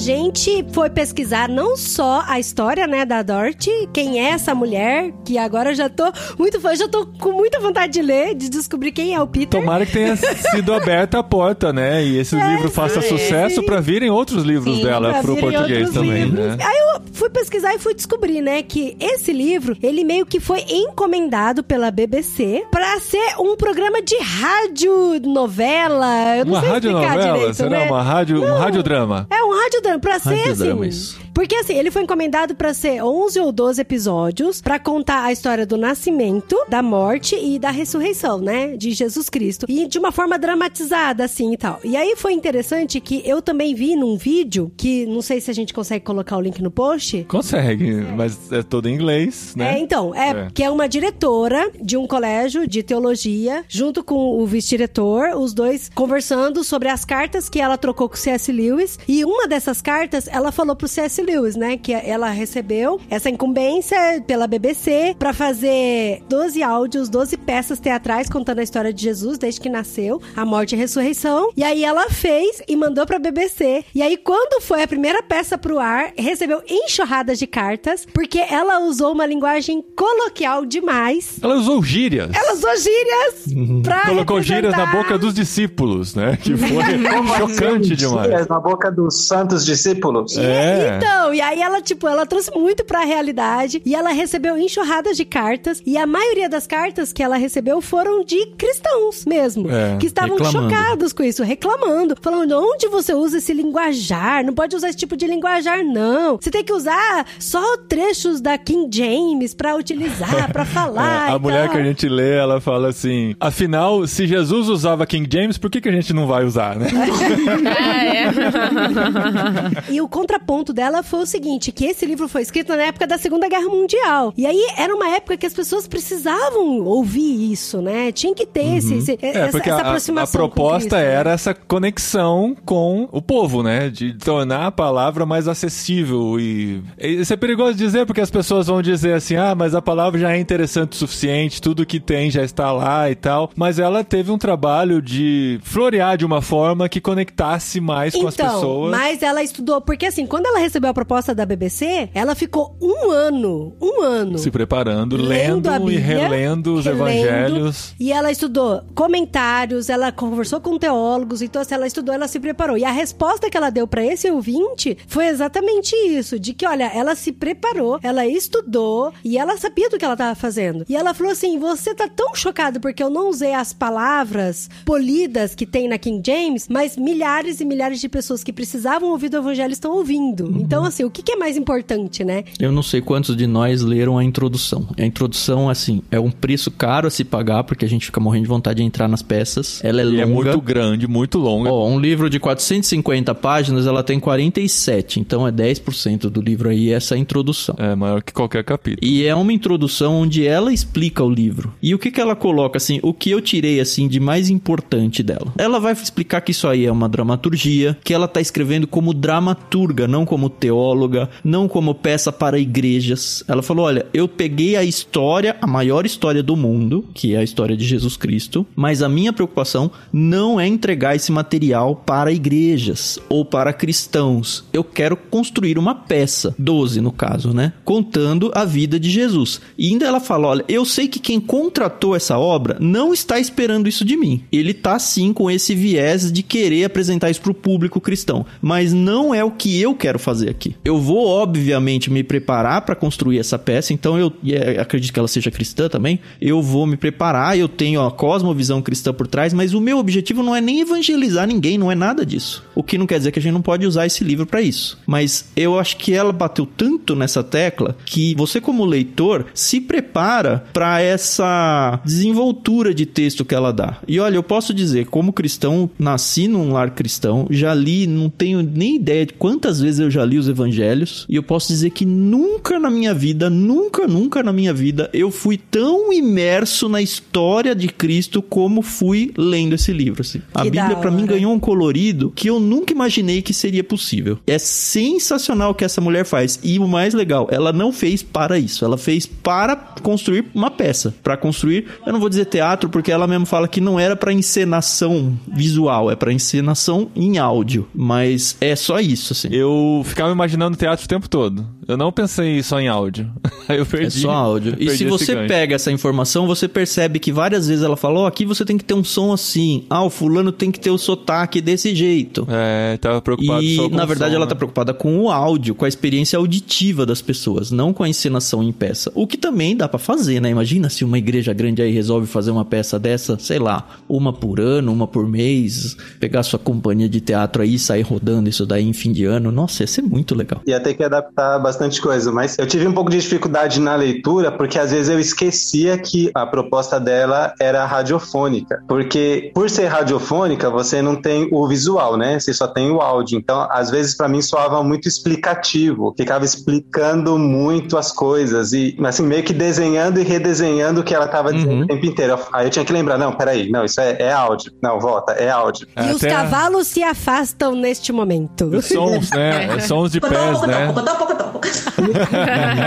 [0.00, 5.36] Gente foi pesquisar não só a história, né, da Dorothy, quem é essa mulher, que
[5.36, 8.92] agora eu já tô muito fã, já tô com muita vontade de ler, de descobrir
[8.92, 9.60] quem é o Peter.
[9.60, 12.02] Tomara que tenha sido aberta a porta, né?
[12.02, 15.90] E esse É, livro faça sim, sucesso pra virem outros livros Sim, dela pro português
[15.90, 16.56] também, livros.
[16.56, 16.64] né?
[16.64, 20.60] Aí eu fui pesquisar e fui descobrir, né, que esse livro, ele meio que foi
[20.68, 26.36] encomendado pela BBC pra ser um programa de rádio novela.
[26.38, 27.32] Eu não Uma sei explicar radionovela?
[27.38, 27.86] direito, Será né?
[27.86, 28.58] uma rádio, um Não.
[28.58, 29.26] radiodrama?
[29.30, 31.18] É um radiodrama, pra ser assim.
[31.34, 35.64] Porque assim, ele foi encomendado pra ser 11 ou 12 episódios pra contar a história
[35.66, 39.66] do nascimento, da morte e da ressurreição, né, de Jesus Cristo.
[39.68, 41.80] E de uma forma dramatizada assim e tal.
[41.84, 45.54] E aí foi interessante que eu também vi num vídeo que não sei se a
[45.54, 47.24] gente consegue colocar o link no post.
[47.28, 49.74] Consegue, mas é todo em inglês, né?
[49.74, 50.48] É, então, é, É.
[50.52, 55.90] que é uma diretora de um colégio de teologia, junto com o vice-diretor, os dois
[55.94, 58.50] conversando sobre as cartas que ela trocou com o C.S.
[58.52, 58.98] Lewis.
[59.08, 61.19] E uma dessas cartas, ela falou pro C.S.
[61.22, 67.78] Lewis, né, que ela recebeu essa incumbência pela BBC pra fazer 12 áudios, 12 peças
[67.80, 71.50] teatrais contando a história de Jesus desde que nasceu, a morte e a ressurreição.
[71.56, 73.84] E aí ela fez e mandou pra BBC.
[73.94, 78.80] E aí quando foi a primeira peça pro ar, recebeu enxurradas de cartas, porque ela
[78.80, 81.38] usou uma linguagem coloquial demais.
[81.42, 82.30] Ela usou gírias.
[82.34, 86.38] Ela usou gírias pra Colocou gírias na representar- boca dos discípulos, né?
[86.42, 86.68] Que foi
[87.38, 88.28] chocante demais.
[88.28, 90.36] Mentiras na boca dos santos discípulos.
[90.36, 90.96] É.
[90.96, 95.24] Então, e aí ela, tipo, ela trouxe muito pra realidade e ela recebeu enxurradas de
[95.24, 100.06] cartas e a maioria das cartas que ela recebeu foram de cristãos mesmo, É, que
[100.06, 100.70] estavam reclamando.
[100.74, 105.16] chocados com isso, reclamando, falando onde você usa esse linguajar, não pode usar esse tipo
[105.16, 106.36] de linguajar não.
[106.40, 111.28] Você tem que usar só trechos da King James pra utilizar, pra falar.
[111.28, 111.72] É, a e mulher tal.
[111.76, 115.80] que a gente lê, ela fala assim: afinal, se Jesus usava King James, por que,
[115.80, 116.88] que a gente não vai usar, né?
[116.94, 119.90] Ah, é.
[119.90, 123.18] E o contraponto dela foi o seguinte, que esse livro foi escrito na época da
[123.18, 124.32] Segunda Guerra Mundial.
[124.36, 128.12] E aí era uma época que as pessoas precisavam ouvir isso, né?
[128.12, 130.96] Tinha que ter esse, esse- É, essa, porque essa a- a, aproximação com proposta Cristo,
[130.96, 131.14] né?
[131.14, 133.88] era essa conexão com o povo, né?
[133.88, 136.38] De tornar a palavra mais acessível.
[136.38, 140.18] E isso é perigoso dizer, porque as pessoas vão dizer assim: ah, mas a palavra
[140.18, 143.50] já é interessante o suficiente, tudo que tem já está lá e tal.
[143.56, 148.34] Mas ela teve um trabalho de florear de uma forma que conectasse mais com as
[148.34, 148.90] Então, pessoas.
[148.90, 153.10] mas ela estudou, porque assim, quando ela recebeu a proposta da BBC, ela ficou um
[153.10, 154.38] ano, um ano.
[154.38, 157.94] Se preparando, lendo lendo, a e Bíblia, relendo os relendo, evangelhos.
[157.98, 162.76] E ela estudou comentários, ela conversou com teólogos, então assim, ela estudou, ela se preparou.
[162.76, 166.90] E a resposta que ela deu pra esse ouvinte foi exatamente isso, de que, olha,
[166.94, 170.84] ela se preparou, ela estudou e ela sabia do que ela tava fazendo.
[170.88, 175.54] E ela falou assim: "Você tá tão chocado porque eu não usei as palavras polidas
[175.54, 179.38] que tem na King James, mas milhares e milhares de pessoas que precisavam ouvir do
[179.38, 180.46] evangelho estão ouvindo.
[180.46, 180.60] Uhum.
[180.80, 182.44] Então, assim, o que que é mais importante, né?
[182.58, 184.88] Eu não sei quantos de nós leram a introdução.
[184.98, 188.44] A introdução, assim, é um preço caro a se pagar, porque a gente fica morrendo
[188.44, 189.80] de vontade de entrar nas peças.
[189.84, 190.22] Ela é E longa.
[190.22, 191.70] é muito grande, muito longa.
[191.70, 195.20] Ó, um livro de 450 páginas, ela tem 47.
[195.20, 197.74] Então é 10% do livro aí, essa introdução.
[197.78, 199.06] É maior que qualquer capítulo.
[199.06, 201.74] E é uma introdução onde ela explica o livro.
[201.82, 205.22] E o que, que ela coloca, assim, o que eu tirei, assim, de mais importante
[205.22, 205.52] dela?
[205.58, 210.08] Ela vai explicar que isso aí é uma dramaturgia, que ela tá escrevendo como dramaturga,
[210.08, 213.42] não como teóloga, não como peça para igrejas.
[213.48, 217.42] Ela falou: olha, eu peguei a história, a maior história do mundo, que é a
[217.42, 223.18] história de Jesus Cristo, mas a minha preocupação não é entregar esse material para igrejas
[223.28, 224.64] ou para cristãos.
[224.72, 227.72] Eu quero construir uma peça, 12 no caso, né?
[227.84, 229.60] Contando a vida de Jesus.
[229.76, 233.88] E ainda ela fala: olha, eu sei que quem contratou essa obra não está esperando
[233.88, 234.44] isso de mim.
[234.52, 238.92] Ele tá sim com esse viés de querer apresentar isso para o público cristão, mas
[238.92, 240.50] não é o que eu quero fazer
[240.84, 245.18] Eu vou, obviamente, me preparar para construir essa peça, então eu e, é, acredito que
[245.18, 246.20] ela seja cristã também.
[246.40, 250.42] Eu vou me preparar, eu tenho a cosmovisão cristã por trás, mas o meu objetivo
[250.42, 252.64] não é nem evangelizar ninguém, não é nada disso.
[252.74, 254.98] O que não quer dizer que a gente não pode usar esse livro para isso.
[255.06, 260.64] Mas eu acho que ela bateu tanto nessa tecla que você, como leitor, se prepara
[260.72, 263.98] para essa desenvoltura de texto que ela dá.
[264.06, 268.62] E olha, eu posso dizer, como cristão, nasci num lar cristão, já li, não tenho
[268.62, 272.04] nem ideia de quantas vezes eu já li os evangelhos, e eu posso dizer que
[272.04, 277.74] nunca na minha vida, nunca, nunca na minha vida, eu fui tão imerso na história
[277.74, 280.22] de Cristo como fui lendo esse livro.
[280.22, 280.42] Assim.
[280.54, 284.38] A Bíblia, para mim, ganhou um colorido que eu nunca imaginei que seria possível.
[284.46, 286.58] É sensacional o que essa mulher faz.
[286.62, 288.84] E o mais legal, ela não fez para isso.
[288.84, 291.14] Ela fez para construir uma peça.
[291.22, 294.32] Para construir, eu não vou dizer teatro, porque ela mesmo fala que não era para
[294.32, 297.86] encenação visual, é para encenação em áudio.
[297.94, 299.48] Mas é só isso, assim.
[299.50, 301.66] Eu ficava imaginando teatro o tempo todo.
[301.86, 303.30] Eu não pensei só em áudio.
[303.68, 304.06] Aí eu perdi.
[304.06, 304.76] É só áudio.
[304.78, 305.48] E se você gancho.
[305.48, 308.84] pega essa informação, você percebe que várias vezes ela fala: Ó, aqui você tem que
[308.84, 309.84] ter um som assim.
[309.90, 312.46] Ah, o fulano tem que ter o sotaque desse jeito.
[312.48, 314.50] É, tava preocupado E só com na o verdade som, ela né?
[314.50, 318.62] tá preocupada com o áudio, com a experiência auditiva das pessoas, não com a encenação
[318.62, 319.10] em peça.
[319.14, 320.50] O que também dá pra fazer, né?
[320.50, 324.60] Imagina se uma igreja grande aí resolve fazer uma peça dessa, sei lá, uma por
[324.60, 328.86] ano, uma por mês, pegar sua companhia de teatro aí e sair rodando isso daí
[328.86, 329.50] em fim de ano.
[329.50, 330.60] Nossa, ia ser muito legal.
[330.66, 334.50] Ia ter que adaptar bastante coisa, mas eu tive um pouco de dificuldade na leitura,
[334.52, 338.82] porque às vezes eu esquecia que a proposta dela era radiofônica.
[338.88, 342.38] Porque por ser radiofônica, você não tem o visual, né?
[342.38, 343.38] Você só tem o áudio.
[343.38, 346.14] Então, às vezes, para mim, soava muito explicativo.
[346.16, 351.26] Ficava explicando muito as coisas e, assim, meio que desenhando e redesenhando o que ela
[351.28, 351.82] tava dizendo Uhum.
[351.82, 352.38] o tempo inteiro.
[352.52, 354.72] Aí eu tinha que lembrar, não, peraí, não, isso é, é áudio.
[354.82, 355.86] Não, volta, é áudio.
[355.96, 358.64] E os Até cavalos se afastam neste momento.
[358.66, 359.78] Os sons, né?
[359.86, 360.92] Sons de pés, né?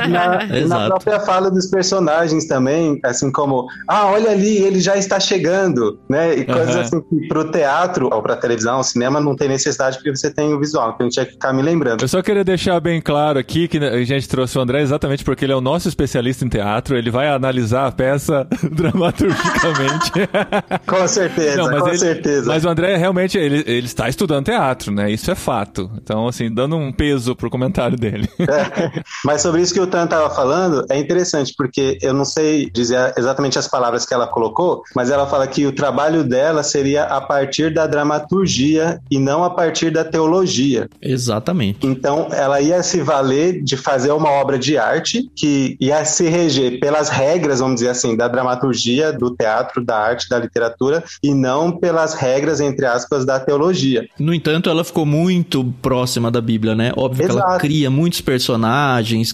[0.10, 5.20] Na, na própria fala dos personagens também, assim como, ah, olha ali, ele já está
[5.20, 6.34] chegando, né?
[6.36, 6.82] E coisas Aham.
[6.82, 10.60] assim que pro teatro ou pra televisão, cinema, não tem necessidade porque você tem o
[10.60, 12.02] visual, então a gente tinha que ficar me lembrando.
[12.02, 15.46] Eu só queria deixar bem claro aqui que a gente trouxe o André exatamente porque
[15.46, 16.98] ele é o nosso especialista em teatro.
[16.98, 20.12] Ele vai analisar a peça dramaturgicamente.
[20.88, 22.48] Com certeza, Não, com ele- certeza.
[22.48, 25.12] Mas o André realmente ele, ele está estudando teatro, né?
[25.12, 25.90] Isso é fato.
[26.02, 28.28] Então, assim, dando um peso pro comentário dele.
[29.24, 33.14] Mas sobre isso que o Tan estava falando, é interessante, porque eu não sei dizer
[33.18, 37.22] exatamente as palavras que ela colocou, mas ela fala que o trabalho dela seria a
[37.22, 40.90] partir da dramaturgia e não a partir da teologia.
[41.02, 41.86] Exatamente.
[41.86, 46.80] Então, ela ia se valer de fazer uma obra de arte que ia se reger
[46.80, 51.72] pelas regras, vamos dizer assim, da dramaturgia, do teatro, da arte, da literatura, e não
[51.72, 54.08] pelas regras, entre aspas, da teologia.
[54.20, 56.92] No entanto, ela ficou muito próxima da Bíblia, né?
[56.96, 57.60] Óbvio que ela Exato.
[57.60, 58.74] cria muitos personagens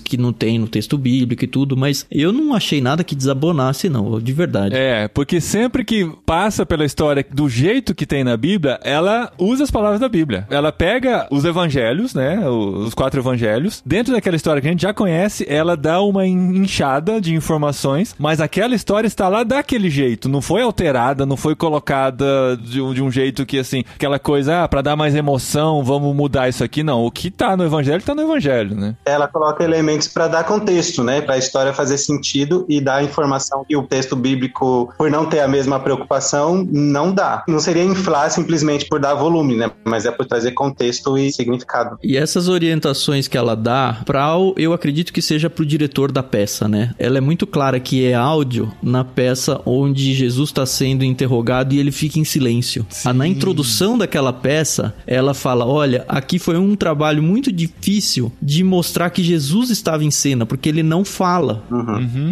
[0.04, 3.90] que não tem no texto bíblico e tudo, mas eu não achei nada que desabonasse,
[3.90, 4.76] não, de verdade.
[4.76, 9.64] É, porque sempre que passa pela história do jeito que tem na Bíblia, ela usa
[9.64, 10.48] as palavras da Bíblia.
[10.50, 12.48] Ela pega os evangelhos, né?
[12.48, 13.82] Os quatro evangelhos.
[13.86, 18.40] Dentro daquela história que a gente já conhece, ela dá uma inchada de informações, mas
[18.40, 20.30] aquela história está lá daquele jeito.
[20.30, 24.64] Não foi alterada, não foi colocada de um, de um jeito que, assim, aquela coisa,
[24.64, 26.84] ah, pra dar mais emoção, vamos mudar isso aqui.
[26.84, 28.96] Não, o que tá no evangelho, tá no evangelho, né?
[29.06, 31.22] Ela coloca elementos para dar contexto, né?
[31.22, 35.40] Para a história fazer sentido e dar informação que o texto bíblico, por não ter
[35.42, 37.44] a mesma preocupação, não dá.
[37.48, 39.72] Não seria inflar simplesmente por dar volume, né?
[39.86, 41.98] Mas é por trazer contexto e significado.
[42.04, 46.24] E essas orientações que ela dá, pra, o- eu acredito que seja pro diretor da
[46.24, 46.94] peça, né?
[46.98, 51.80] Ela é muito clara que é áudio na peça onde Jesus está sendo interrogado e
[51.80, 52.86] ele fica em silêncio.
[53.06, 58.64] Ah, Na introdução daquela peça, ela fala: Olha, aqui foi um trabalho muito difícil de
[58.64, 59.39] mostrar que Jesus
[59.70, 61.64] estava em cena, porque ele não fala.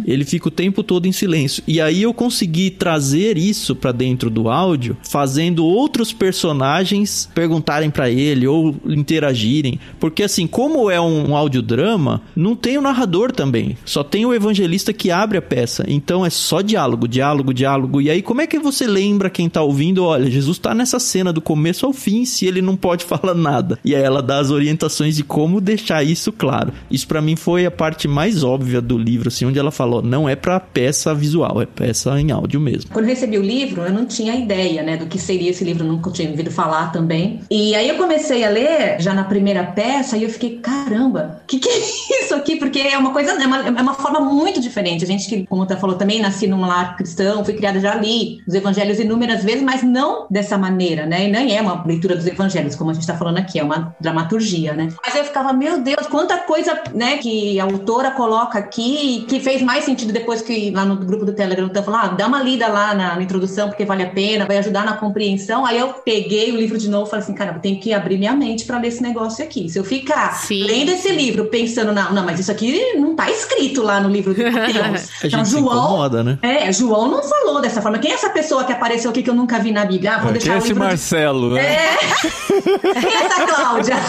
[0.05, 1.63] Ele fica o tempo todo em silêncio.
[1.67, 8.09] E aí eu consegui trazer isso pra dentro do áudio, fazendo outros personagens perguntarem pra
[8.09, 9.79] ele ou interagirem.
[9.99, 13.77] Porque assim, como é um, audiodrama, não tem o narrador também.
[13.85, 15.85] Só tem o evangelista que abre a peça.
[15.87, 18.01] Então é só diálogo, diálogo, diálogo.
[18.01, 20.03] E aí como é que você lembra quem tá ouvindo?
[20.03, 23.79] Olha, Jesus tá nessa cena do começo ao fim, se ele não pode falar nada.
[23.83, 26.73] E aí ela dá as orientações de como deixar isso claro.
[26.89, 30.27] Isso pra mim foi a parte mais óbvia do livro, assim, onde ela falou, não
[30.27, 32.91] é pra peça visual, é peça em áudio mesmo.
[32.91, 36.11] Quando recebi o livro, eu não tinha ideia, né, do que seria esse livro, nunca
[36.11, 37.41] tinha ouvido falar também.
[37.49, 41.47] E aí eu comecei a ler já na primeira peça e eu fiquei, caramba, o
[41.47, 41.79] que, que é
[42.23, 42.55] isso aqui?
[42.55, 45.03] Porque é uma coisa, é uma, é uma forma muito diferente.
[45.03, 48.39] A gente que, como você falou também, nasci num lar cristão, fui criada já ali,
[48.47, 51.27] os evangelhos inúmeras vezes, mas não dessa maneira, né?
[51.27, 53.95] E nem é uma leitura dos evangelhos, como a gente tá falando aqui, é uma
[53.99, 54.89] dramaturgia, né?
[55.05, 59.61] Mas eu ficava, meu Deus, quanta coisa, né, que a autora coloca aqui, que fez
[59.61, 62.67] mais sentido depois que lá no grupo do Telegram eu falou, ah, dá uma lida
[62.67, 65.65] lá na, na introdução, porque vale a pena, vai ajudar na compreensão.
[65.65, 68.17] Aí eu peguei o livro de novo e falei assim, cara, eu tenho que abrir
[68.17, 69.69] minha mente pra ler esse negócio aqui.
[69.69, 70.63] Se eu ficar Sim.
[70.63, 74.33] lendo esse livro pensando, não, não, mas isso aqui não tá escrito lá no livro
[74.33, 75.09] de Mateus.
[75.23, 76.39] A gente se incomoda, né?
[76.41, 77.97] É, João não falou dessa forma.
[77.99, 80.15] Quem é essa pessoa que apareceu aqui que eu nunca vi na Bíblia?
[80.15, 80.89] Ah, vou Quem deixar é o esse livro de...
[80.89, 81.61] Marcelo, né?
[81.61, 81.97] É.
[83.01, 83.95] Quem é essa Cláudia?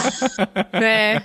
[0.71, 1.21] É.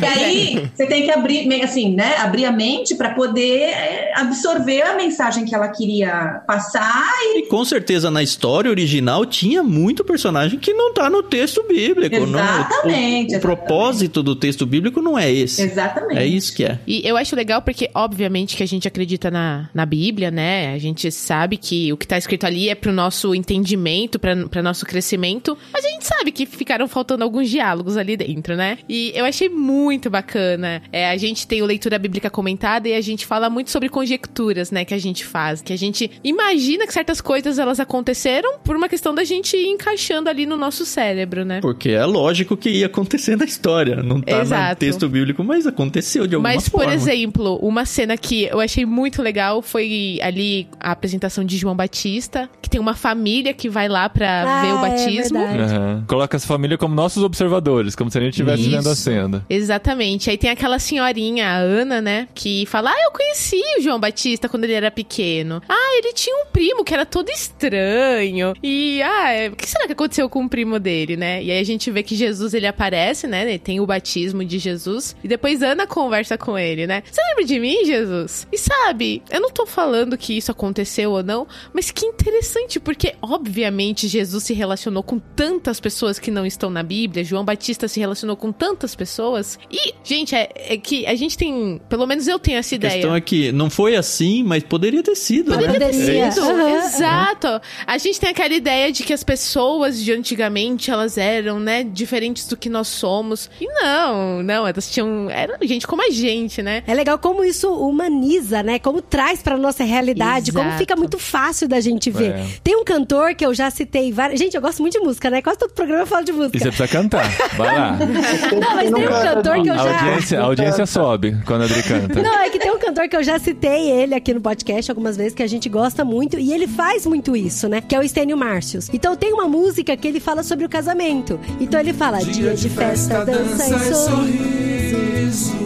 [0.00, 2.16] E aí, você tem que abrir, assim, né?
[2.18, 7.02] Abrir a mente para poder é, absorver a mensagem que ela queria passar
[7.34, 11.62] e E com certeza na história original tinha muito personagem que não tá no texto
[11.68, 12.26] bíblico.
[12.26, 12.38] não.
[12.40, 15.62] O- Exatamente, O, o propósito do texto bíblico não é esse.
[15.62, 16.18] Exatamente.
[16.18, 16.78] É isso que é.
[16.86, 20.72] E eu acho legal porque, obviamente, que a gente acredita na, na Bíblia, né?
[20.74, 24.84] A gente sabe que o que tá escrito ali é pro nosso entendimento, pra nosso
[24.86, 25.56] crescimento.
[25.72, 28.78] Mas a gente sabe que ficaram faltando alguns diálogos ali dentro, né?
[28.88, 30.71] E eu achei muito bacana.
[30.92, 34.70] É, a gente tem o Leitura Bíblica Comentada e a gente fala muito sobre conjecturas,
[34.70, 34.84] né?
[34.84, 35.60] Que a gente faz.
[35.62, 39.66] Que a gente imagina que certas coisas elas aconteceram por uma questão da gente ir
[39.68, 41.60] encaixando ali no nosso cérebro, né?
[41.60, 44.02] Porque é lógico que ia acontecer na história.
[44.02, 44.76] Não tá no Exato.
[44.80, 46.86] texto bíblico, mas aconteceu de alguma Mas, forma.
[46.86, 51.74] por exemplo, uma cena que eu achei muito legal foi ali a apresentação de João
[51.76, 55.38] Batista, que tem uma família que vai lá pra Ah, ver o é batismo.
[55.46, 55.74] verdade.
[55.74, 56.04] Aham.
[56.06, 59.44] Coloca essa família como nossos observadores, como se a gente estivesse vendo a cena.
[59.48, 60.30] Exatamente.
[60.30, 62.28] Aí tem aquela senhorinha, a Ana, né?
[62.32, 65.60] Que fala: Ah, eu conheci o João Batista quando ele era pequeno.
[65.68, 68.54] Ah, ele tinha um primo que era todo estranho.
[68.62, 71.42] E, ah, é, o que será que aconteceu com o primo dele, né?
[71.42, 73.42] E aí a gente vê que Jesus ele aparece, né?
[73.42, 75.16] Ele tem o batismo de Jesus.
[75.24, 77.02] E depois Ana conversa com ele, né?
[77.10, 78.46] Você lembra de mim, Jesus?
[78.52, 83.16] E sabe, eu não tô falando que isso aconteceu ou não, mas que interessante, porque
[83.20, 87.24] obviamente Jesus se relacionou com tantas pessoas que não estão na Bíblia.
[87.24, 89.58] João Batista se relacionou com tantas pessoas.
[89.68, 92.92] E, gente, é, é que a gente tem, pelo menos eu tenho essa A ideia.
[92.94, 95.86] questão é que não foi assim, mas poderia ter sido, Poderia né?
[95.90, 96.30] ter Poderia.
[96.32, 96.44] sido.
[96.44, 97.60] Aham, Exato.
[97.86, 102.46] A gente tem aquela ideia de que as pessoas de antigamente, elas eram, né, diferentes
[102.46, 103.50] do que nós somos.
[103.60, 105.28] E não, não, elas tinham...
[105.30, 106.82] Eram gente como a gente, né?
[106.86, 108.78] É legal como isso humaniza, né?
[108.78, 110.78] Como traz pra nossa realidade, como Exato.
[110.78, 112.32] fica muito fácil da gente ver.
[112.32, 112.46] É.
[112.62, 114.38] Tem um cantor que eu já citei várias.
[114.38, 115.40] Gente, eu gosto muito de música, né?
[115.42, 116.56] Quase todo programa eu falo de música.
[116.56, 117.28] E você precisa cantar.
[117.56, 117.92] Vai lá.
[118.52, 120.00] Não, mas tem um cantor que eu A já.
[120.04, 122.22] audiência, a audiência sobe quando a Adri canta.
[122.22, 125.16] Não, é que tem um cantor que eu já citei ele aqui no podcast algumas
[125.16, 127.80] vezes, que a gente gosta muito, e ele faz muito isso, né?
[127.80, 128.90] Que é o Estênio Márcios.
[128.92, 131.38] Então tem uma música que ele fala sobre o casamento.
[131.60, 135.62] Então ele fala: dia de festa, dança e sorriso.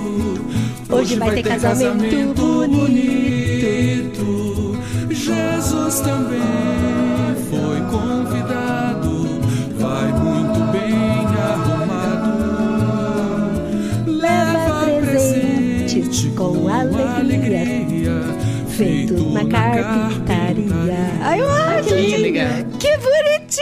[0.90, 3.56] Hoje vai ter casamento bonito.
[5.10, 6.40] Jesus também
[7.50, 8.05] foi convidado,
[15.86, 18.10] presentes com alegria,
[18.68, 21.10] feitos na carpintaria.
[21.20, 22.48] Ai, eu acho Que legal.
[22.78, 22.98] Que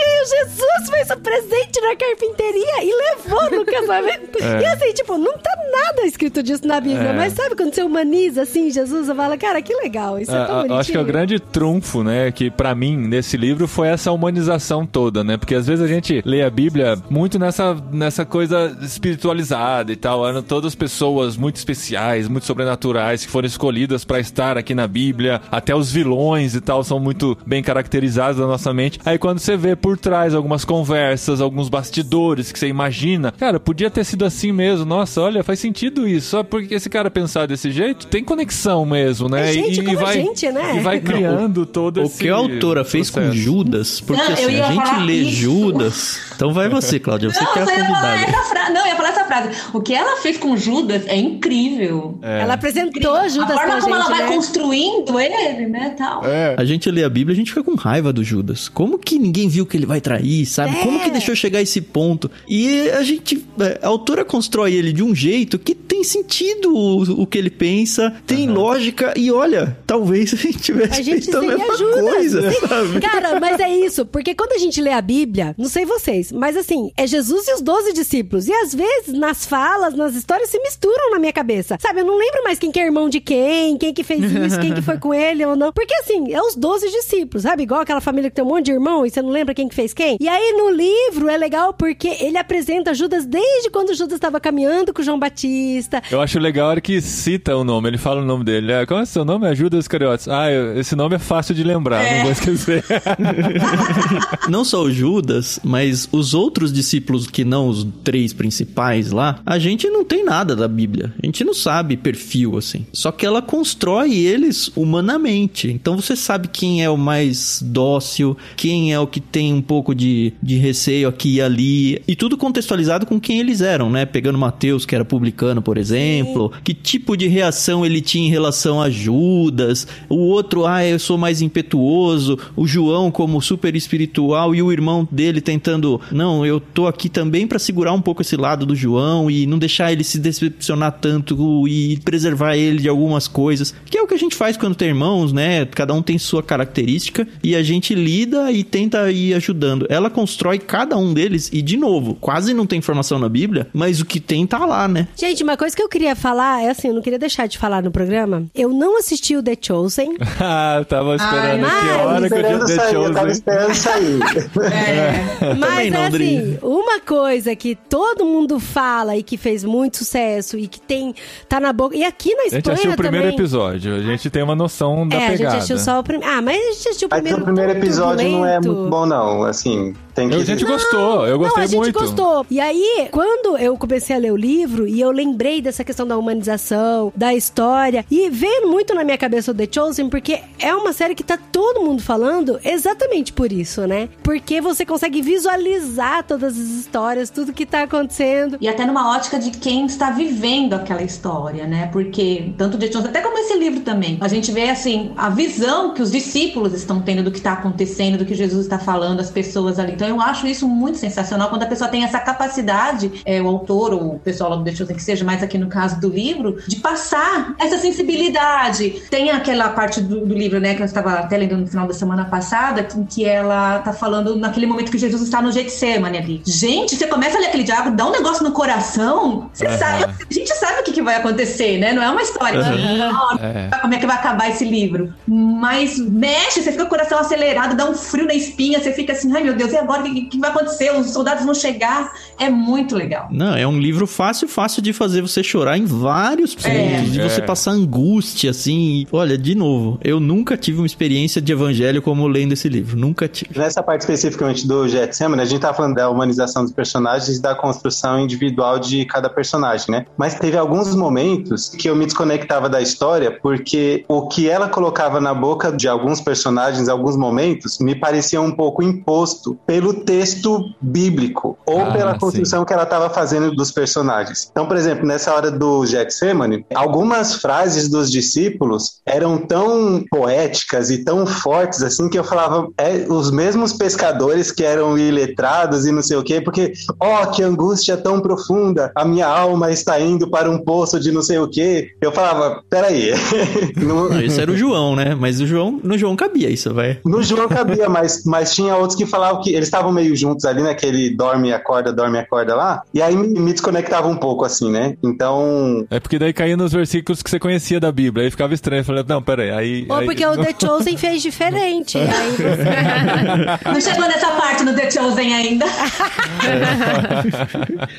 [0.01, 4.39] Jesus fez o presente na carpinteria e levou no casamento.
[4.43, 4.63] É.
[4.63, 7.13] E assim, tipo, não tá nada escrito disso na Bíblia, É.
[7.13, 10.45] mas sabe quando você humaniza assim, Jesus, você fala, cara, que legal, isso é, É,
[10.45, 10.79] tão bonitinho.
[10.81, 14.87] acho que é o grande trunfo, né, que pra mim nesse livro foi essa humanização
[14.87, 15.37] toda, né?
[15.37, 20.27] Porque às vezes a gente lê a Bíblia muito nessa, nessa coisa espiritualizada e tal,
[20.27, 25.41] eram todas pessoas muito especiais, muito sobrenaturais que foram escolhidas pra estar aqui na Bíblia,
[25.51, 28.99] até os vilões e tal são muito bem caracterizados na nossa mente.
[29.05, 33.91] Aí quando você vê por trás algumas conversas, alguns bastidores que você imagina, cara, podia
[33.91, 34.87] ter sido assim mesmo.
[34.87, 36.31] Nossa, olha, faz sentido isso.
[36.31, 39.51] Só porque esse cara pensar desse jeito, tem conexão mesmo, né?
[39.51, 40.77] É gente como a vai, gente, né?
[40.77, 43.31] E vai criando todo O esse que a autora fez com.
[43.31, 45.33] Judas, porque Não, assim, a gente lê isso.
[45.33, 46.19] Judas.
[46.35, 48.39] Então vai você, Cláudia, você não, que é a eu ia falar convidada.
[48.39, 48.73] essa frase.
[48.73, 49.51] Não, eu ia falar essa frase.
[49.75, 52.19] O que ela fez com Judas é incrível.
[52.23, 54.35] Ela apresentou a Judas forma pra como gente, ela vai né?
[54.35, 56.25] construindo ele, né, tal.
[56.25, 56.55] É.
[56.57, 58.67] A gente lê a Bíblia, a gente fica com raiva do Judas.
[58.67, 60.77] Como que ninguém viu que ele vai trair, sabe?
[60.77, 60.83] É.
[60.85, 62.31] Como que deixou chegar a esse ponto?
[62.49, 67.23] E a gente, é, a autora constrói ele de um jeito que tem sentido o,
[67.23, 71.39] o que ele pensa, tem lógica e olha, talvez a gente tivesse A gente feito
[71.39, 72.01] a mesma Judas.
[72.01, 72.67] coisa, Sim.
[72.69, 73.01] sabe?
[73.01, 76.57] Cara, mas é isso, porque quando a gente lê a Bíblia, não sei vocês, mas
[76.57, 78.47] assim, é Jesus e os doze discípulos.
[78.47, 81.79] E às vezes, nas falas, nas histórias, se misturam na minha cabeça.
[81.81, 84.61] Sabe, eu não lembro mais quem que é irmão de quem, quem que fez isso,
[84.61, 85.73] quem que foi com ele ou não.
[85.73, 87.65] Porque assim, é os doze discípulos, sabe?
[87.65, 89.75] Igual aquela família que tem um monte de irmão e você não lembra quem que
[89.75, 90.17] fez quem.
[90.21, 94.93] E aí no livro é legal porque ele apresenta Judas desde quando Judas estava caminhando
[94.93, 96.03] com João Batista.
[96.11, 98.73] Eu acho legal hora que cita o nome, ele fala o nome dele.
[98.73, 99.47] É, qual é o seu nome?
[99.47, 100.29] É Judas Iscariotes.
[100.29, 102.85] Ah, eu- esse nome é fácil de lembrar, não vou esquecer.
[104.49, 109.59] Não só o Judas, mas os outros discípulos que não os três principais lá, a
[109.59, 111.13] gente não tem nada da Bíblia.
[111.23, 112.87] A gente não sabe perfil assim.
[112.93, 115.71] Só que ela constrói eles humanamente.
[115.71, 119.95] Então você sabe quem é o mais dócil, quem é o que tem um pouco
[119.95, 122.03] de, de receio aqui e ali.
[122.07, 124.05] E tudo contextualizado com quem eles eram, né?
[124.07, 126.53] Pegando Mateus, que era publicano, por exemplo.
[126.63, 129.87] Que tipo de reação ele tinha em relação a Judas.
[130.09, 132.39] O outro, ah, eu sou mais impetuoso.
[132.57, 137.47] O João como super espiritual e o irmão dele tentando, não, eu tô aqui também
[137.47, 141.67] pra segurar um pouco esse lado do João e não deixar ele se decepcionar tanto
[141.69, 143.75] e preservar ele de algumas coisas.
[143.85, 145.65] Que é o que a gente faz quando tem irmãos, né?
[145.67, 149.87] Cada um tem sua característica e a gente lida e tenta ir ajudando.
[149.89, 154.01] Ela constrói cada um deles e, de novo, quase não tem informação na Bíblia, mas
[154.01, 155.09] o que tem tá lá, né?
[155.17, 157.83] Gente, uma coisa que eu queria falar é assim, eu não queria deixar de falar
[157.83, 158.45] no programa.
[158.55, 160.17] Eu não assisti o The Chosen.
[160.41, 163.33] ah, eu tava esperando Ai, que mas- hora que eu tinha sair, eu tava Chosen.
[163.33, 164.19] esperando sair.
[165.59, 169.99] Mas Também não, é assim, uma coisa que todo mundo fala e que fez muito
[169.99, 171.15] sucesso e que tem
[171.49, 171.97] tá na boca.
[171.97, 173.39] E aqui na A Espanha gente assistiu o primeiro também.
[173.39, 175.37] episódio, a gente tem uma noção da é, a pegada.
[175.37, 176.33] gente assistiu só o primeiro.
[176.35, 177.43] Ah, mas a gente assistiu o Mas primeiro.
[177.43, 179.24] o primeiro episódio não é muito bom, não.
[179.45, 180.35] Assim, tem que.
[180.37, 181.99] A gente gostou, eu Não, gostei a gente muito.
[181.99, 182.47] gostou.
[182.51, 186.17] E aí, quando eu comecei a ler o livro e eu lembrei dessa questão da
[186.17, 190.93] humanização, da história, e veio muito na minha cabeça o The Chosen, porque é uma
[190.93, 194.09] série que tá todo mundo falando exatamente por isso, né?
[194.23, 198.57] Porque você consegue visualizar todas as histórias, tudo que tá acontecendo.
[198.61, 201.89] E até numa ótica de quem está vivendo aquela história, né?
[201.93, 205.95] Porque tanto de Jones, até como esse livro também, a gente vê assim a visão
[205.95, 209.31] que os discípulos estão tendo do que está acontecendo, do que Jesus está falando, as
[209.31, 209.93] pessoas ali.
[209.93, 213.93] Então eu acho isso muito sensacional quando a pessoa tem essa capacidade, é, o autor
[213.93, 216.57] ou o pessoal lá do The Chosen, que seja mais aqui no caso do livro,
[216.67, 219.03] de passar essa sensibilidade.
[219.11, 221.95] Tem aquela parte do, do livro, né, que eu estava até lendo no final da
[221.95, 226.43] semana passada, que, que ela tá falando naquele momento que Jesus está no Getsemane ali.
[226.47, 229.79] Gente, você começa a ler aquele diálogo, dá um negócio no coração, você Aham.
[229.79, 231.93] sabe, a gente sabe o que, que vai acontecer, né?
[231.93, 232.61] Não é uma história.
[232.61, 233.11] Aham.
[233.13, 233.71] Ah, É.
[233.81, 235.13] Como é que vai acabar esse livro?
[235.27, 239.04] Mas mexe, você fica com o coração acelerado, dá um frio na espinha, você fica
[239.13, 240.93] assim, ai meu Deus, e agora o que, que vai acontecer?
[240.95, 242.13] Os soldados vão chegar.
[242.39, 243.29] É muito legal.
[243.31, 247.01] Não, é um livro fácil, fácil de fazer você chorar em vários pontos, É.
[247.03, 247.45] de você É.
[247.45, 248.75] passar angústia, assim.
[249.03, 252.97] e, Olha, de novo, eu nunca tive uma experiência de evangelho como lendo esse livro,
[252.97, 253.59] nunca tive.
[253.59, 257.55] Nessa parte especificamente do Getsemane, a gente tá falando da humanização dos personagens e da
[257.55, 260.07] construção individual de cada personagem, né?
[260.17, 265.21] Mas teve alguns momentos que eu me desconectava da história porque o que ela colocava
[265.21, 270.59] na boca de alguns personagens, em alguns momentos, me parecia um pouco imposto pelo texto
[270.81, 272.19] bíblico ou Ah, pela sim.
[272.19, 274.49] construção que ela estava fazendo dos personagens.
[274.51, 281.05] Então, por exemplo, nessa hora do Getsemane, algumas frases dos discípulos eram tão poéticas e
[281.05, 286.03] tão fortes assim que eu falava, é os mesmos pescadores que eram iletrados e não
[286.03, 290.51] sei o quê, porque, ó, que angústia tão profunda, a minha alma está indo para
[290.51, 291.91] um poço de não sei o quê.
[292.01, 293.13] Eu falava, peraí.
[293.77, 295.15] Não- esse era o João, né?
[295.15, 296.99] Mas o João, no João cabia isso, vai.
[297.05, 300.63] no João cabia, mas, mas tinha outros que falavam que eles estavam meio juntos ali,
[300.63, 304.45] naquele dorme e acorda, dorme e acorda lá, e aí me, me desconectava um pouco,
[304.45, 304.97] assim, né?
[305.03, 308.25] Então, É porque daí caía nos versículos que você conhecia da Bíblia.
[308.25, 308.81] Aí ficava estranho.
[308.81, 309.51] Eu falei, não, peraí.
[309.51, 311.99] Aí, Ou aí- porque o The Chosen fez diferente.
[311.99, 313.65] Aí você...
[313.75, 315.67] Não chegou nessa parte no The Chosen ainda.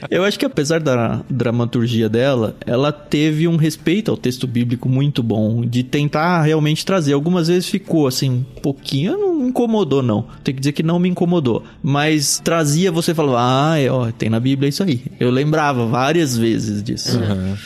[0.10, 5.22] Eu acho que apesar da dramaturgia dela, ela teve um respeito ao texto bíblico muito
[5.24, 7.14] bom, de tentar realmente trazer.
[7.14, 10.26] Algumas vezes ficou assim, um pouquinho, não incomodou não.
[10.44, 14.30] Tem que dizer que não me incomodou, mas trazia você falava, ah, é, ó, tem
[14.30, 15.02] na Bíblia isso aí.
[15.20, 17.20] Eu lembrava várias vezes disso.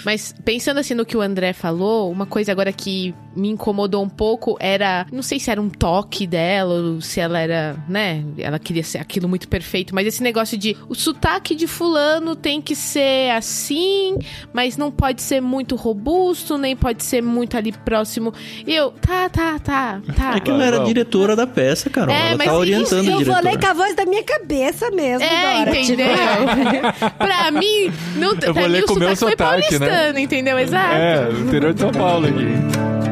[0.05, 4.09] Mas pensando assim no que o André falou, uma coisa agora que me incomodou um
[4.09, 8.59] pouco era, não sei se era um toque dela, ou se ela era, né, ela
[8.59, 12.75] queria ser aquilo muito perfeito, mas esse negócio de o sotaque de fulano tem que
[12.75, 14.17] ser assim,
[14.53, 18.33] mas não pode ser muito robusto, nem pode ser muito ali próximo.
[18.65, 20.35] E eu, tá, tá, tá, tá.
[20.35, 22.13] É que ela era diretora da peça, Carol.
[22.13, 23.33] É, ela mas tá orientando Eu diretor.
[23.33, 25.23] falei com a voz da minha cabeça mesmo.
[25.23, 26.07] É, Dora, entendeu?
[26.07, 29.79] tipo, pra mim, não, pra vou mim ler o com o meu sotaque foi sotaque,
[29.79, 29.87] né?
[29.87, 30.59] paulistano, entendeu?
[30.59, 30.95] Exato.
[30.95, 33.08] É, interior de São Paulo aqui.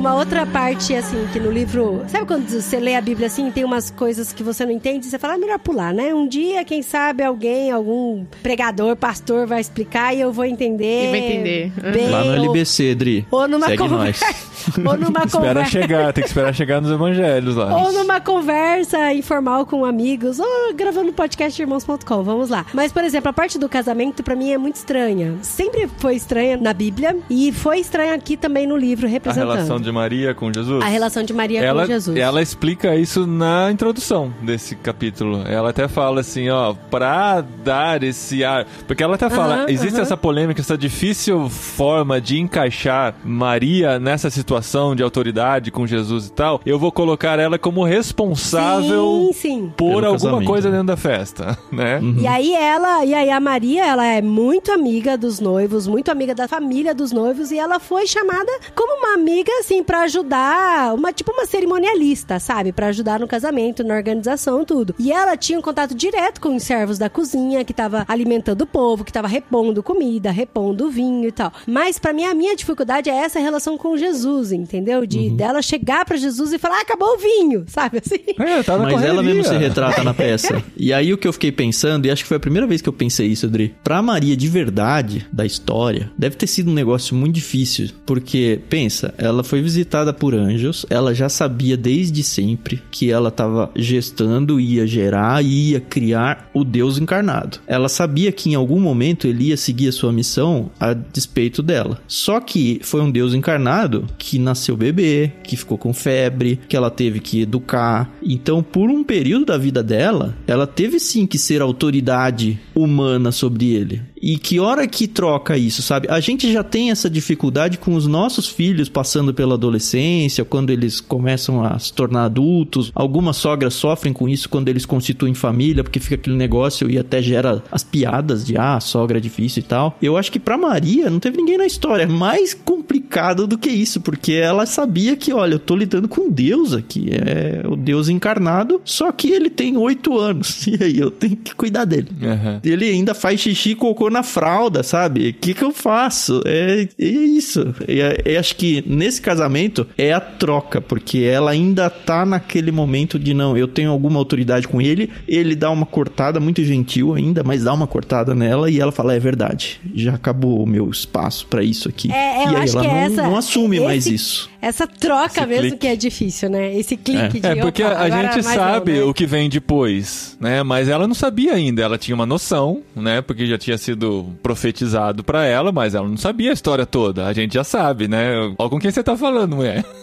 [0.00, 2.02] Uma outra parte, assim, que no livro.
[2.08, 5.18] Sabe quando você lê a Bíblia assim, tem umas coisas que você não entende, você
[5.18, 6.14] fala, ah, melhor pular, né?
[6.14, 11.08] Um dia, quem sabe, alguém, algum pregador, pastor vai explicar e eu vou entender.
[11.08, 11.72] E vai entender.
[11.92, 13.26] Bem, Lá no LBC, Dri.
[13.30, 14.24] Ou numa Segue conversa.
[14.24, 14.78] nós.
[14.78, 15.70] ou numa Espera conversa.
[15.70, 17.76] chegar, tem que esperar chegar nos evangelhos lá.
[17.76, 22.64] Ou numa conversa informal com amigos, ou gravando podcast irmãos.com, vamos lá.
[22.72, 25.36] Mas, por exemplo, a parte do casamento pra mim é muito estranha.
[25.42, 29.50] Sempre foi estranha na Bíblia e foi estranha aqui também no livro A representando.
[29.50, 30.82] relação de Maria com Jesus.
[30.82, 32.16] A relação de Maria ela, com Jesus.
[32.16, 35.42] ela explica isso na introdução desse capítulo.
[35.46, 38.66] Ela até fala assim, ó, pra dar esse ar.
[38.86, 44.94] Porque ela até fala, existe essa polêmica, essa difícil forma de encaixar Maria nessa situação
[44.94, 46.60] de autoridade com Jesus e tal.
[46.64, 49.72] Eu vou colocar ela como responsável Sim, sim.
[49.76, 50.76] por Pelo alguma coisa né?
[50.78, 52.00] dentro da festa, né?
[52.20, 56.34] E aí ela, e aí a Maria, ela é muito amiga dos noivos, muito amiga
[56.34, 61.12] da família dos noivos e ela foi chamada como uma amiga assim pra ajudar, uma
[61.12, 64.94] tipo uma cerimonialista, sabe, Pra ajudar no casamento, na organização, tudo.
[64.98, 68.66] E ela tinha um contato direto com os servos da cozinha que tava alimentando o
[68.66, 71.52] povo, que tava repondo comida, repondo vinho e tal.
[71.66, 75.04] Mas pra mim a minha dificuldade é essa relação com Jesus, entendeu?
[75.06, 78.20] De dela chegar pra Jesus e falar: ah, "Acabou o vinho", sabe assim?
[78.38, 79.22] É, tá na Mas ela correria.
[79.34, 80.62] mesmo se retrata na peça.
[80.76, 82.88] E aí o que eu fiquei pensando, e acho que foi a primeira vez que
[82.88, 83.74] eu pensei isso, Adri.
[83.84, 87.90] Pra Maria de verdade, da história, deve ter sido um negócio muito difícil.
[88.06, 93.70] Porque, pensa, ela foi visitada por anjos, ela já sabia desde sempre que ela tava
[93.76, 97.58] gestando, ia gerar e ia criar o Deus encarnado.
[97.66, 102.00] Ela sabia que em algum momento ele ia seguir a sua missão a despeito dela.
[102.06, 106.90] Só que foi um Deus encarnado que nasceu bebê, que ficou com febre, que ela
[106.90, 108.10] teve que educar.
[108.22, 113.70] Então, por um período da vida dela, ela teve sim que ser autoridade humana sobre
[113.72, 114.02] ele.
[114.20, 116.06] E que hora que troca isso, sabe?
[116.10, 121.00] A gente já tem essa dificuldade com os nossos filhos passando pela adolescência, quando eles
[121.00, 122.92] começam a se tornar adultos.
[122.94, 127.22] Algumas sogras sofrem com isso quando eles constituem família, porque fica aquele negócio e até
[127.22, 129.96] gera as piadas de ah, sogra é difícil e tal.
[130.02, 132.06] Eu acho que pra Maria não teve ninguém na história.
[132.06, 136.74] Mais complicado do que isso, porque ela sabia que, olha, eu tô lidando com Deus
[136.74, 137.08] aqui.
[137.10, 140.66] É o Deus encarnado, só que ele tem oito anos.
[140.70, 142.08] E aí eu tenho que cuidar dele.
[142.22, 142.60] Aham.
[142.62, 145.30] Ele ainda faz xixi e cocô na fralda, sabe?
[145.30, 146.42] O que, que eu faço?
[146.44, 147.74] É, é isso.
[147.86, 153.18] É, é, acho que nesse casamento é a troca, porque ela ainda tá naquele momento
[153.18, 157.42] de não, eu tenho alguma autoridade com ele, ele dá uma cortada muito gentil ainda,
[157.44, 161.46] mas dá uma cortada nela e ela fala: é verdade, já acabou o meu espaço
[161.46, 162.10] pra isso aqui.
[162.12, 164.49] É, e aí ela é não, essa- não assume esse- mais isso.
[164.60, 165.76] Essa troca Esse mesmo clique.
[165.78, 166.76] que é difícil, né?
[166.76, 169.04] Esse clique de É, porque opa, a gente sabe não, né?
[169.04, 170.62] o que vem depois, né?
[170.62, 171.82] Mas ela não sabia ainda.
[171.82, 173.20] Ela tinha uma noção, né?
[173.22, 177.26] Porque já tinha sido profetizado pra ela, mas ela não sabia a história toda.
[177.26, 178.30] A gente já sabe, né?
[178.58, 179.84] Olha com quem você tá falando, mulher.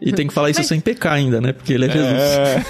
[0.00, 1.52] E tem que falar isso sem pecar ainda, né?
[1.52, 2.12] Porque ele é Jesus.
[2.12, 2.62] É.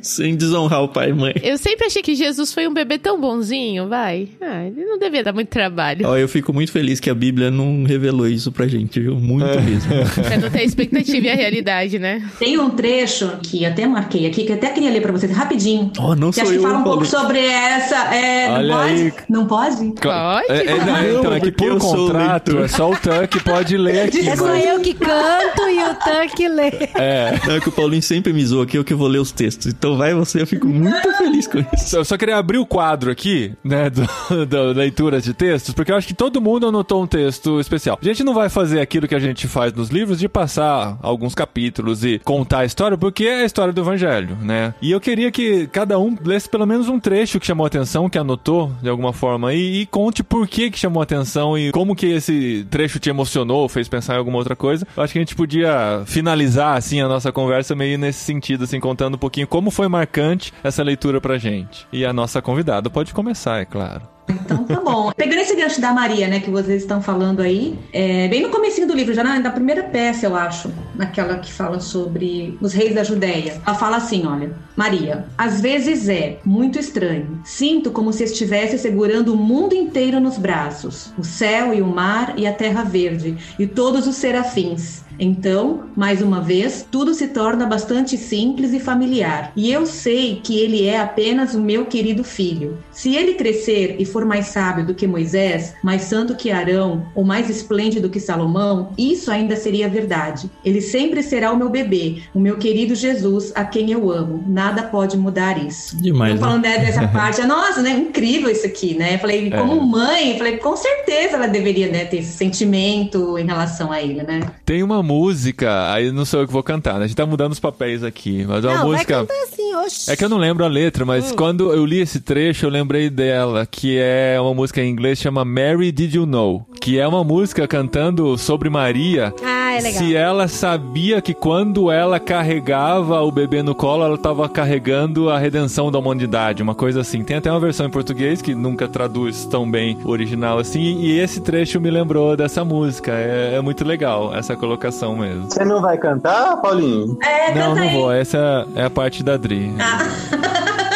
[0.02, 1.34] sem desonrar o pai e mãe.
[1.42, 4.28] Eu sempre achei que Jesus foi um bebê tão bonzinho, vai.
[4.40, 6.06] Ah, ele não devia dar muito trabalho.
[6.08, 9.09] Ó, eu fico muito feliz que a Bíblia não revelou isso pra gente, viu?
[9.14, 9.60] Muito É.
[9.60, 9.90] mesmo.
[10.26, 12.22] Pra não ter a expectativa e a realidade, né?
[12.38, 15.90] Tem um trecho que até marquei aqui, que eu até queria ler pra vocês rapidinho.
[15.98, 18.14] Oh, não que sou acho que eu, fala um pouco sobre essa.
[18.14, 18.92] É, não pode?
[18.92, 19.12] aí.
[19.28, 19.76] Não pode?
[20.00, 20.52] Pode?
[20.52, 23.76] É, é, não, Não, então, é que por contrato é só o Tan que pode
[23.76, 24.28] ler aqui.
[24.28, 26.70] É só mas- eu que canto e o Tan que lê.
[26.94, 27.38] É.
[27.46, 29.66] Não, é que o Paulinho sempre me zoa aqui, eu que vou ler os textos.
[29.72, 31.96] Então vai você, eu fico muito feliz com isso.
[31.96, 34.06] Eu só queria abrir o quadro aqui, né, do,
[34.46, 37.98] da leitura de textos, porque eu acho que todo mundo anotou um texto especial.
[38.00, 41.34] A gente não vai fazer aquilo que a gente faz nos livros de passar alguns
[41.34, 44.74] capítulos e contar a história, porque é a história do evangelho, né?
[44.82, 48.18] E eu queria que cada um lesse pelo menos um trecho que chamou atenção, que
[48.18, 52.06] anotou de alguma forma, e, e conte por que que chamou atenção e como que
[52.06, 54.86] esse trecho te emocionou, fez pensar em alguma outra coisa.
[54.96, 58.80] Eu acho que a gente podia finalizar, assim, a nossa conversa meio nesse sentido, assim,
[58.80, 61.86] contando um pouquinho como foi marcante essa leitura pra gente.
[61.92, 64.02] E a nossa convidada pode começar, é claro.
[64.30, 65.12] Então tá bom.
[65.16, 68.86] Pegando esse gancho da Maria, né, que vocês estão falando aí, é, bem no comecinho
[68.86, 72.94] do livro, já na, na primeira peça, eu acho, naquela que fala sobre os reis
[72.94, 73.60] da Judéia.
[73.66, 77.40] Ela fala assim, olha, Maria, às vezes é muito estranho.
[77.44, 82.34] Sinto como se estivesse segurando o mundo inteiro nos braços, o céu e o mar
[82.36, 85.02] e a terra verde e todos os serafins.
[85.20, 89.52] Então, mais uma vez, tudo se torna bastante simples e familiar.
[89.54, 92.78] E eu sei que ele é apenas o meu querido filho.
[92.90, 97.24] Se ele crescer e for mais sábio do que Moisés, mais santo que Arão, ou
[97.24, 100.50] mais esplêndido que Salomão, isso ainda seria verdade.
[100.64, 104.42] Ele sempre será o meu bebê, o meu querido Jesus, a quem eu amo.
[104.46, 105.96] Nada pode mudar isso.
[105.96, 107.90] Demais, Eu falando né, dessa parte, nossa, né?
[107.90, 109.18] Incrível isso aqui, né?
[109.18, 114.00] Falei, como mãe, falei, com certeza ela deveria né, ter esse sentimento em relação a
[114.00, 114.40] ele, né?
[114.64, 117.04] Tem uma música, aí não sou eu que vou cantar, né?
[117.04, 119.26] A gente tá mudando os papéis aqui, mas é uma Não, vai música.
[119.42, 120.10] assim.
[120.10, 123.10] É que eu não lembro a letra, mas quando eu li esse trecho, eu lembrei
[123.10, 127.24] dela, que é uma música em inglês chama Mary Did You Know, que é uma
[127.24, 129.34] música cantando sobre Maria.
[129.42, 130.02] Ah, é legal.
[130.04, 135.38] Se ela sabia que quando ela carregava o bebê no colo, ela estava carregando a
[135.38, 137.22] redenção da humanidade, uma coisa assim.
[137.24, 141.18] Tem até uma versão em português que nunca traduz tão bem o original assim, e
[141.18, 143.12] esse trecho me lembrou dessa música.
[143.12, 145.50] É, é muito legal essa colocação mesmo.
[145.50, 147.16] Você não vai cantar, Paulinho?
[147.22, 147.92] É, Não, não aí.
[147.92, 148.12] vou.
[148.12, 149.72] Essa é a parte da Dri.
[149.78, 150.39] É,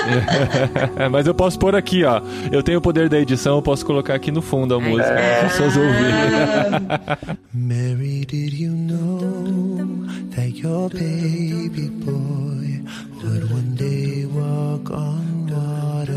[1.11, 2.21] Mas eu posso pôr aqui, ó.
[2.51, 5.47] Eu tenho o poder da edição, eu posso colocar aqui no fundo a música para
[5.47, 7.39] as pessoas ouvirem.
[7.53, 12.83] Mary, did you know that your baby boy
[13.23, 16.13] would one day walk on water?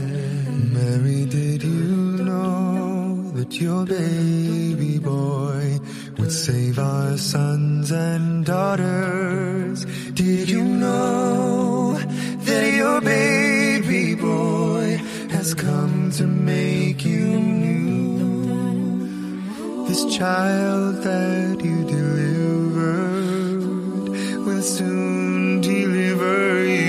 [0.73, 5.79] Mary, did you know that your baby boy
[6.17, 9.85] would save our sons and daughters?
[10.13, 14.97] Did you know that your baby boy
[15.29, 18.77] has come to make you new?
[19.87, 23.59] This child that you delivered
[24.45, 26.86] will soon deliver you.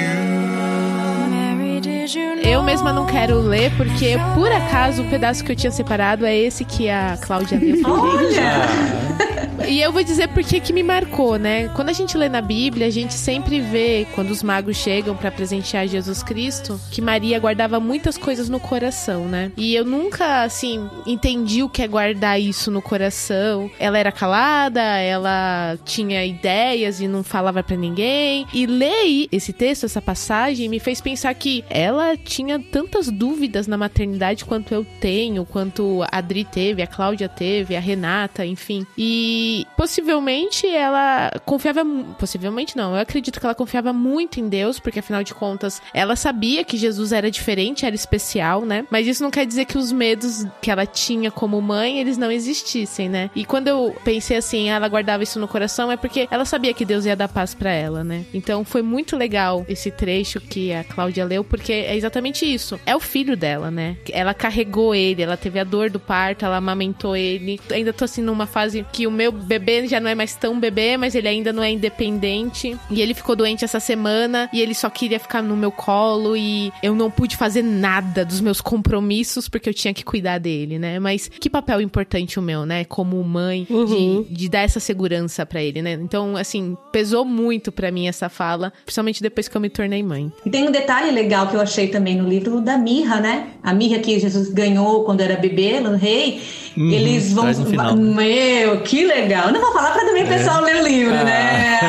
[2.42, 6.36] Eu mesma não quero ler, porque por acaso o pedaço que eu tinha separado é
[6.36, 7.82] esse que a Cláudia leu.
[7.84, 9.38] Olha!
[9.68, 11.68] E eu vou dizer por que me marcou, né?
[11.74, 15.30] Quando a gente lê na Bíblia, a gente sempre vê, quando os magos chegam pra
[15.30, 19.52] presentear Jesus Cristo, que Maria guardava muitas coisas no coração, né?
[19.58, 23.70] E eu nunca, assim, entendi o que é guardar isso no coração.
[23.78, 28.46] Ela era calada, ela tinha ideias e não falava pra ninguém.
[28.54, 33.76] E ler esse texto, essa passagem, me fez pensar que ela tinha tantas dúvidas na
[33.76, 38.86] maternidade quanto eu tenho, quanto a Adri teve, a Cláudia teve, a Renata, enfim.
[38.96, 41.84] E possivelmente ela confiava.
[42.18, 46.16] Possivelmente não, eu acredito que ela confiava muito em Deus, porque afinal de contas ela
[46.16, 48.86] sabia que Jesus era diferente, era especial, né?
[48.90, 52.30] Mas isso não quer dizer que os medos que ela tinha como mãe, eles não
[52.30, 53.30] existissem, né?
[53.34, 56.84] E quando eu pensei assim, ela guardava isso no coração, é porque ela sabia que
[56.84, 58.24] Deus ia dar paz pra ela, né?
[58.32, 62.78] Então foi muito legal esse trecho que a Cláudia leu, porque é exatamente isso.
[62.86, 63.96] É o filho dela, né?
[64.12, 67.60] Ela carregou ele, ela teve a dor do parto, ela amamentou ele.
[67.70, 70.96] Ainda tô assim numa fase que o meu bebê já não é mais tão bebê,
[70.96, 72.76] mas ele ainda não é independente.
[72.90, 76.72] E ele ficou doente essa semana e ele só queria ficar no meu colo e
[76.82, 80.98] eu não pude fazer nada dos meus compromissos porque eu tinha que cuidar dele, né?
[80.98, 82.84] Mas que papel importante o meu, né?
[82.84, 84.24] Como mãe, Uhum.
[84.24, 85.92] de, de dar essa segurança pra ele, né?
[85.92, 90.32] Então, assim, pesou muito pra mim essa fala, principalmente depois que eu me tornei mãe.
[90.44, 93.44] E tem um detalhe legal que eu achei também no livro da mirra, né?
[93.62, 96.42] A mirra que Jesus ganhou quando era bebê, no rei.
[96.76, 97.54] Uhum, eles vão.
[97.54, 97.94] final.
[97.94, 98.14] né?
[98.14, 99.52] Meu, que legal.
[99.52, 101.78] Não vou falar pra também o pessoal ler o livro, né?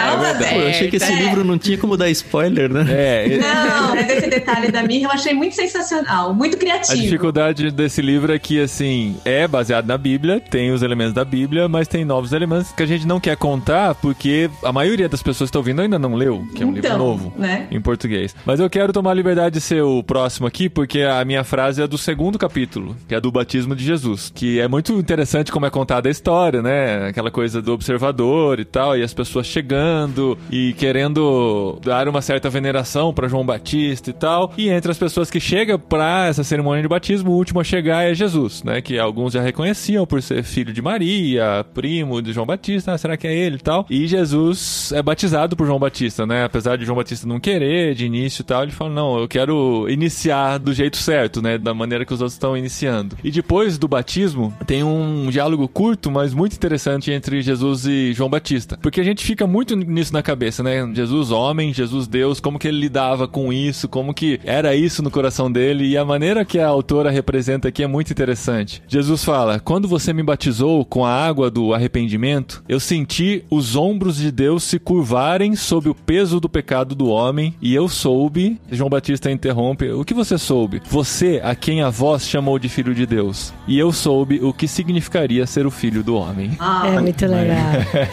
[0.00, 0.44] É Vamos verdade.
[0.44, 0.54] ver.
[0.54, 1.16] Pô, eu achei que esse É.
[1.16, 2.84] livro não tinha como dar spoiler, né?
[2.88, 7.00] É, Não, mas esse detalhe da mirra eu achei muito sensacional, muito A criativo.
[7.02, 11.68] dificuldade desse livro é que, assim, é baseado na Bíblia, tem os elementos da Bíblia,
[11.68, 15.48] mas tem novos elementos que a gente não quer contar porque a maioria das pessoas
[15.48, 17.66] que estão ouvindo ainda não leu, que é um livro Então, novo né?
[17.70, 18.34] em português.
[18.44, 21.82] Mas eu quero tomar a liberdade de ser o próximo aqui porque a minha frase
[21.82, 25.66] é do segundo capítulo, que é do batismo de Jesus, que é muito interessante como
[25.66, 27.08] é contada a história, né?
[27.08, 32.48] Aquela coisa do observador e tal, e as pessoas chegando e querendo dar uma certa
[32.50, 34.52] veneração para João Batista e tal.
[34.56, 38.04] E entre as pessoas que chegam para essa cerimônia de batismo, o último a chegar
[38.04, 38.80] é Jesus, né?
[38.80, 43.16] Que alguns já reconheciam por ser filho de Maria, primo de João Batista, ah, será
[43.16, 43.86] que é ele e tal?
[43.90, 46.44] E Jesus é batizado por João Batista, né?
[46.44, 49.86] Apesar de João Batista não querer de início e tal, ele fala: "Não, eu quero
[49.88, 51.58] iniciar do jeito certo, né?
[51.58, 53.16] Da maneira que os outros estão iniciando".
[53.24, 58.28] E depois do batismo, tem um diálogo curto, mas muito interessante entre Jesus e João
[58.28, 58.78] Batista.
[58.80, 60.88] Porque a gente fica muito nisso na cabeça, né?
[60.94, 65.10] Jesus homem, Jesus Deus, como que ele lidava com isso, como que era isso no
[65.10, 68.82] coração dele e a maneira que a autora representa aqui é muito interessante.
[68.88, 74.16] Jesus fala: "Quando você me batizou com a água do arrependimento, eu senti os ombros
[74.16, 78.88] de Deus se curvarem sob o peso do pecado do homem, e eu soube, João
[78.90, 80.82] Batista interrompe, o que você soube?
[80.88, 84.66] Você, a quem a voz chamou de filho de Deus, e eu soube o que
[84.68, 86.52] significaria ser o filho do homem.
[86.58, 87.56] Ah, É muito legal.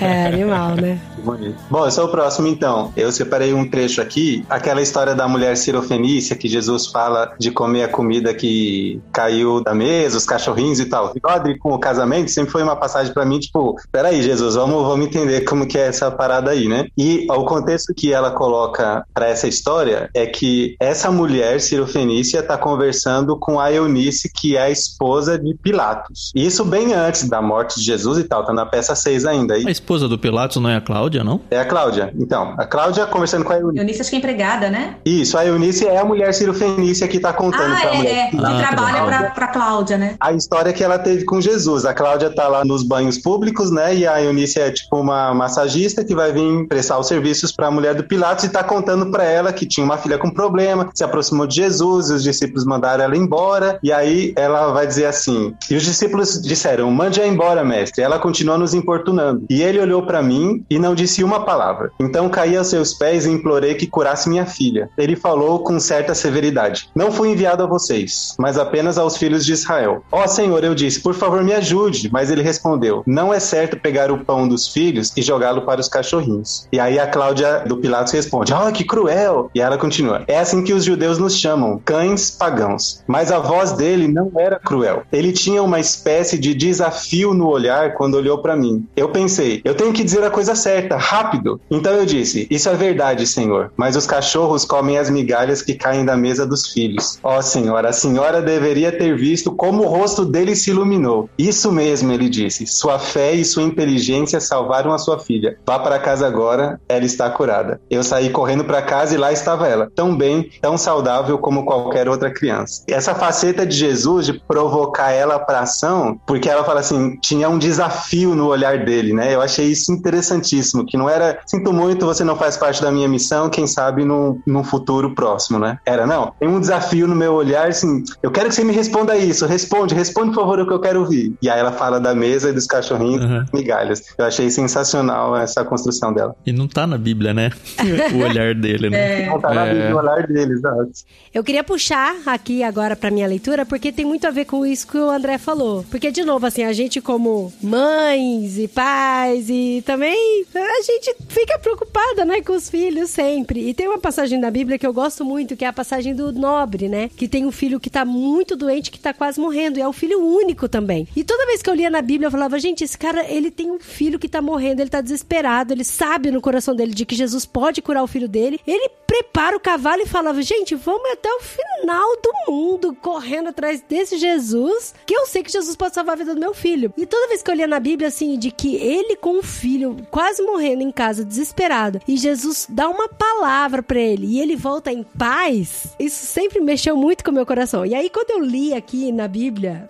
[0.01, 0.99] É animal, né?
[1.15, 1.55] Que bonito.
[1.69, 2.91] Bom, eu sou o próximo então.
[2.95, 5.55] Eu separei um trecho aqui, aquela história da mulher
[5.91, 10.85] cirofenícia que Jesus fala de comer a comida que caiu da mesa, os cachorrinhos e
[10.85, 11.13] tal.
[11.23, 15.07] Adri com o casamento, sempre foi uma passagem pra mim, tipo, peraí, Jesus, vamos, vamos
[15.07, 16.87] entender como que é essa parada aí, né?
[16.97, 22.57] E o contexto que ela coloca pra essa história é que essa mulher cirofenícia tá
[22.57, 26.31] conversando com a Eunice, que é a esposa de Pilatos.
[26.35, 29.57] Isso bem antes da morte de Jesus e tal, tá na peça 6 ainda.
[29.57, 31.41] E A esposa do Pilatos não é a Cláudia, não?
[31.51, 32.13] é a Cláudia.
[32.17, 33.79] Então, a Cláudia conversando com a Eunice.
[33.79, 34.95] Eunice acho que é empregada, né?
[35.05, 38.27] Isso, a Eunice é a mulher cirofenícia que tá contando Ah, pra é, mulher.
[38.27, 38.29] é.
[38.29, 39.07] Que Ah, tá trabalha bom.
[39.07, 40.15] pra, pra Cláudia, né?
[40.19, 41.85] A história que ela teve com Jesus.
[41.85, 43.95] A Cláudia tá lá nos banhos públicos, né?
[43.95, 47.93] E a Eunice é tipo uma massagista que vai vir prestar os serviços pra mulher
[47.95, 51.45] do Pilatos e tá contando pra ela que tinha uma filha com problema, se aproximou
[51.47, 53.79] de Jesus, e os discípulos mandaram ela embora.
[53.83, 58.03] E aí ela vai dizer assim: E os discípulos disseram: Mande-a embora, mestre.
[58.03, 59.45] Ela continua nos importunando.
[59.49, 61.91] E ele olhou pra mim e não disse uma palavra.
[61.99, 64.89] Então caí aos seus pés e implorei que curasse minha filha.
[64.97, 69.51] Ele falou com certa severidade: Não fui enviado a vocês, mas apenas aos filhos de
[69.51, 70.01] Israel.
[70.09, 72.09] Ó Senhor, eu disse: Por favor, me ajude.
[72.09, 75.89] Mas ele respondeu: Não é certo pegar o pão dos filhos e jogá-lo para os
[75.89, 76.65] cachorrinhos.
[76.71, 79.51] E aí a Cláudia do Pilatos responde: Ah, que cruel!
[79.53, 83.03] E ela continua: É assim que os judeus nos chamam, cães pagãos.
[83.05, 85.03] Mas a voz dele não era cruel.
[85.11, 88.87] Ele tinha uma espécie de desafio no olhar quando olhou para mim.
[88.95, 91.59] Eu pensei: Eu tenho que dizer a coisa certa, rápido.
[91.69, 93.73] Então eu disse: Isso é verdade, Senhor.
[93.75, 97.19] Mas os cachorros comem as migalhas que caem da mesa dos filhos.
[97.23, 101.29] Ó Senhora, a senhora deveria ter visto como o rosto dele se iluminou.
[101.37, 102.67] Isso mesmo, ele disse.
[102.67, 105.57] Sua fé e sua inteligência salvaram a sua filha.
[105.65, 107.79] Vá para casa agora, ela está curada.
[107.89, 112.09] Eu saí correndo para casa e lá estava ela, tão bem, tão saudável como qualquer
[112.09, 112.83] outra criança.
[112.87, 117.57] Essa faceta de Jesus de provocar ela para ação, porque ela fala assim, tinha um
[117.57, 119.33] desafio no olhar dele, né?
[119.33, 123.07] Eu achei isso interessantíssimo, que não era, sinto muito, você não faz parte da minha
[123.07, 125.77] missão, quem sabe num, num futuro próximo, né?
[125.85, 129.15] Era, não, tem um desafio no meu olhar, assim, eu quero que você me responda
[129.15, 131.33] isso, responde, responde, por favor, o que eu quero ouvir.
[131.41, 133.45] E aí ela fala da mesa e dos cachorrinhos Uhum.
[133.53, 134.01] migalhas.
[134.17, 136.35] Eu achei sensacional essa construção dela.
[136.45, 137.51] E não tá na Bíblia, né?
[138.13, 139.25] o olhar dele, né?
[139.27, 139.73] Não tá na É.
[139.73, 140.89] Bíblia, no olhar deles, exato.
[141.33, 144.87] Eu queria puxar aqui agora pra minha leitura, porque tem muito a ver com isso
[144.87, 145.85] que o André falou.
[145.91, 151.59] Porque, de novo, assim, a gente como mães e pais e também a gente fica
[151.59, 153.69] preocupada, né, com os filhos sempre.
[153.69, 156.31] E tem uma passagem da Bíblia que eu gosto muito, que é a passagem do
[156.31, 157.09] nobre, né?
[157.15, 159.77] Que tem um filho que tá muito doente, que tá quase morrendo.
[159.77, 161.07] E é o filho único também.
[161.15, 163.71] E toda vez que eu lia na Bíblia, eu falava, gente, esse cara, ele tem
[163.71, 167.15] um filho que tá morrendo, ele tá desesperado, ele sabe no coração dele de que
[167.15, 168.59] Jesus pode curar o filho dele.
[168.65, 173.81] Ele prepara o cavalo e falava, gente, vamos até o final do mundo, correndo atrás
[173.81, 176.93] desse Jesus, que eu sei que Jesus pode salvar a vida do meu filho.
[176.97, 179.95] E toda vez que eu lia na Bíblia, assim, de que ele com o filho
[180.11, 184.91] quase morrendo em casa, desesperado, e Jesus dá uma palavra pra ele e ele volta
[184.91, 187.85] em paz, isso sempre mexeu muito com o meu coração.
[187.85, 189.87] E aí, quando eu li aqui na Bíblia.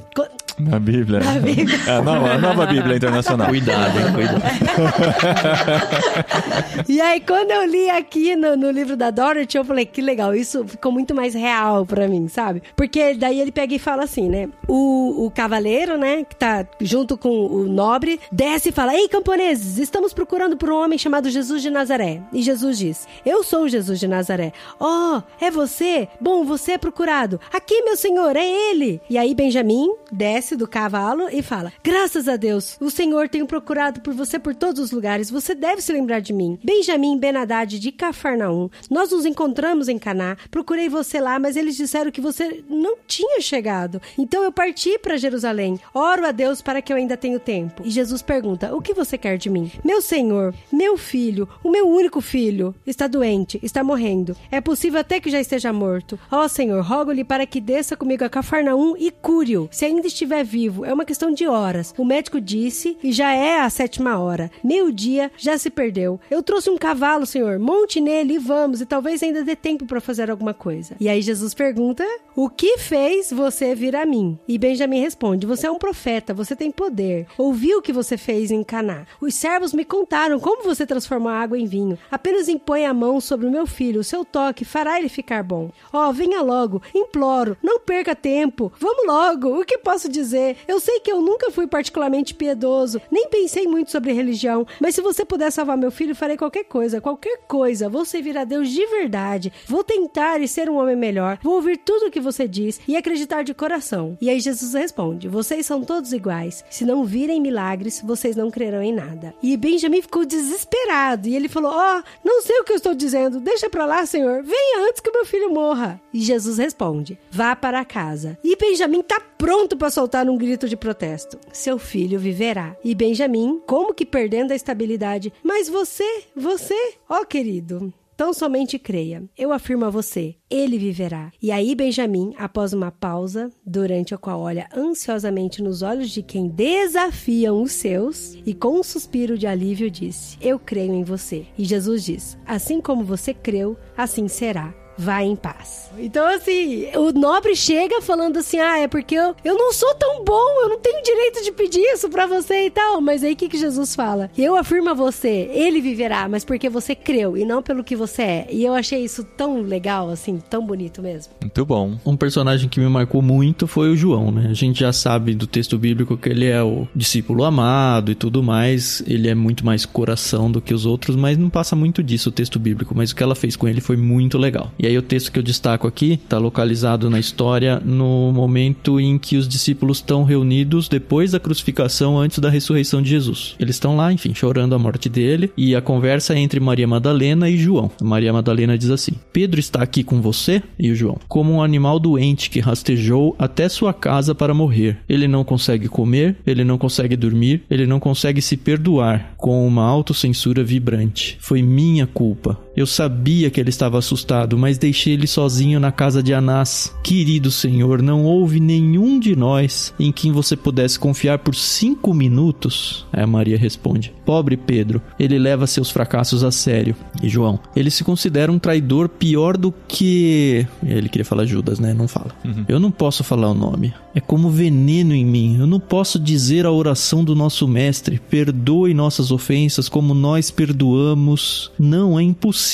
[0.59, 1.19] Na Bíblia.
[1.19, 1.77] Na Bíblia.
[1.85, 3.47] É a nova, a nova Bíblia Internacional.
[3.47, 4.13] Cuidado, hein?
[4.13, 4.41] Cuidado.
[6.87, 10.33] E aí, quando eu li aqui no, no livro da Dorothy, eu falei, que legal,
[10.33, 12.63] isso ficou muito mais real pra mim, sabe?
[12.75, 14.47] Porque daí ele pega e fala assim, né?
[14.67, 19.77] O, o cavaleiro, né, que tá junto com o nobre, desce e fala: Ei, camponeses,
[19.77, 22.21] estamos procurando por um homem chamado Jesus de Nazaré.
[22.31, 24.53] E Jesus diz: Eu sou o Jesus de Nazaré.
[24.79, 26.07] Oh, é você?
[26.21, 27.39] Bom, você é procurado.
[27.51, 29.01] Aqui, meu senhor, é ele.
[29.09, 34.01] E aí, Benjamim desce do cavalo e fala: Graças a Deus, o Senhor tem procurado
[34.01, 35.29] por você por todos os lugares.
[35.29, 36.59] Você deve se lembrar de mim.
[36.63, 38.69] Benjamim Ben Haddad de Cafarnaum.
[38.89, 40.37] Nós nos encontramos em Caná.
[40.49, 44.01] Procurei você lá, mas eles disseram que você não tinha chegado.
[44.17, 45.79] Então eu parti para Jerusalém.
[45.93, 47.81] Oro a Deus para que eu ainda tenha tempo.
[47.85, 49.71] E Jesus pergunta: O que você quer de mim?
[49.83, 54.35] Meu Senhor, meu filho, o meu único filho, está doente, está morrendo.
[54.51, 56.19] É possível até que já esteja morto.
[56.31, 59.67] Ó Senhor, rogo-lhe para que desça comigo a Cafarnaum e cure-o.
[59.71, 61.93] Se ainda estiver vivo, é uma questão de horas.
[61.97, 64.51] O médico disse e já é a sétima hora.
[64.63, 66.19] Meio-dia já se perdeu.
[66.29, 67.59] Eu trouxe um cavalo, Senhor.
[67.59, 70.95] Monte nele e vamos, e talvez ainda dê tempo para fazer alguma coisa.
[70.99, 72.03] E aí Jesus pergunta:
[72.35, 74.37] O que fez você vir a mim?
[74.47, 77.27] E Benjamim responde: Você é um profeta, você tem poder.
[77.37, 79.05] Ouvi o que você fez em Caná.
[79.21, 81.97] Os servos me contaram como você transformou a água em vinho.
[82.11, 85.71] Apenas impõe a mão sobre o meu filho, o seu toque fará ele ficar bom.
[85.91, 88.71] Ó, venha logo, imploro, não perca tempo.
[88.79, 90.26] Vamos logo, o que posso dizer?
[90.67, 95.01] Eu sei que eu nunca fui particularmente piedoso, nem pensei muito sobre religião, mas se
[95.01, 97.89] você puder salvar meu filho, farei qualquer coisa, qualquer coisa.
[97.89, 99.51] Vou servir a Deus de verdade.
[99.65, 101.39] Vou tentar e ser um homem melhor.
[101.41, 104.17] Vou ouvir tudo o que você diz e acreditar de coração.
[104.19, 106.63] E aí Jesus responde: Vocês são todos iguais.
[106.69, 109.33] Se não virem milagres, vocês não crerão em nada.
[109.41, 113.39] E Benjamin ficou desesperado e ele falou: Ó, não sei o que eu estou dizendo.
[113.39, 114.43] Deixa pra lá, Senhor.
[114.43, 115.99] Venha antes que meu filho morra.
[116.13, 118.37] E Jesus responde: Vá para casa.
[118.43, 121.37] E Benjamin tá pronto para soltar um grito de protesto.
[121.51, 122.75] Seu filho viverá.
[122.83, 129.23] E Benjamin, como que perdendo a estabilidade, mas você, você, ó querido, Tão somente creia.
[129.37, 131.31] Eu afirmo a você, ele viverá.
[131.39, 136.47] E aí Benjamim, após uma pausa, durante a qual olha ansiosamente nos olhos de quem
[136.47, 141.45] desafiam os seus, e com um suspiro de alívio disse: Eu creio em você.
[141.55, 144.73] E Jesus diz: Assim como você creu, assim será.
[144.97, 145.89] Vá em paz.
[145.99, 150.23] Então, assim, o nobre chega falando assim: ah, é porque eu, eu não sou tão
[150.23, 152.99] bom, eu não tenho direito de pedir isso pra você e tal.
[152.99, 154.29] Mas aí o que, que Jesus fala?
[154.37, 158.21] Eu afirmo a você, ele viverá, mas porque você creu e não pelo que você
[158.21, 158.47] é.
[158.49, 161.33] E eu achei isso tão legal, assim, tão bonito mesmo.
[161.41, 161.97] Muito bom.
[162.05, 164.47] Um personagem que me marcou muito foi o João, né?
[164.49, 168.41] A gente já sabe do texto bíblico que ele é o discípulo amado e tudo
[168.41, 169.03] mais.
[169.07, 172.31] Ele é muito mais coração do que os outros, mas não passa muito disso o
[172.31, 172.93] texto bíblico.
[172.95, 174.71] Mas o que ela fez com ele foi muito legal.
[174.79, 179.17] E aí o texto que eu destaco aqui está localizado na história no momento em
[179.17, 183.55] que os discípulos estão reunidos depois da crucificação, antes da ressurreição de Jesus.
[183.59, 185.51] Eles estão lá, enfim, chorando a morte dele.
[185.55, 187.91] E a conversa é entre Maria Madalena e João.
[188.01, 190.61] Maria Madalena diz assim: Pedro está aqui com você?
[190.79, 194.97] E o João: Como um animal doente que rastejou até sua casa para morrer.
[195.07, 199.83] Ele não consegue comer, ele não consegue dormir, ele não consegue se perdoar com uma
[199.83, 201.37] autocensura vibrante.
[201.39, 202.66] Foi minha culpa.
[202.77, 206.93] Eu sabia que ele estava assustado, mas deixei ele sozinho na casa de Anás.
[207.03, 213.03] Querido Senhor, não houve nenhum de nós em quem você pudesse confiar por cinco minutos?
[213.11, 216.95] Aí a Maria responde: Pobre Pedro, ele leva seus fracassos a sério.
[217.23, 220.67] E João, ele se considera um traidor pior do que.
[220.85, 221.95] Ele queria falar Judas, né?
[221.95, 222.29] Não fala.
[222.67, 223.91] Eu não posso falar o nome.
[224.13, 225.57] É como veneno em mim.
[225.59, 231.71] Eu não posso dizer a oração do nosso mestre: perdoe nossas ofensas como nós perdoamos.
[231.79, 232.66] Não, é impossível.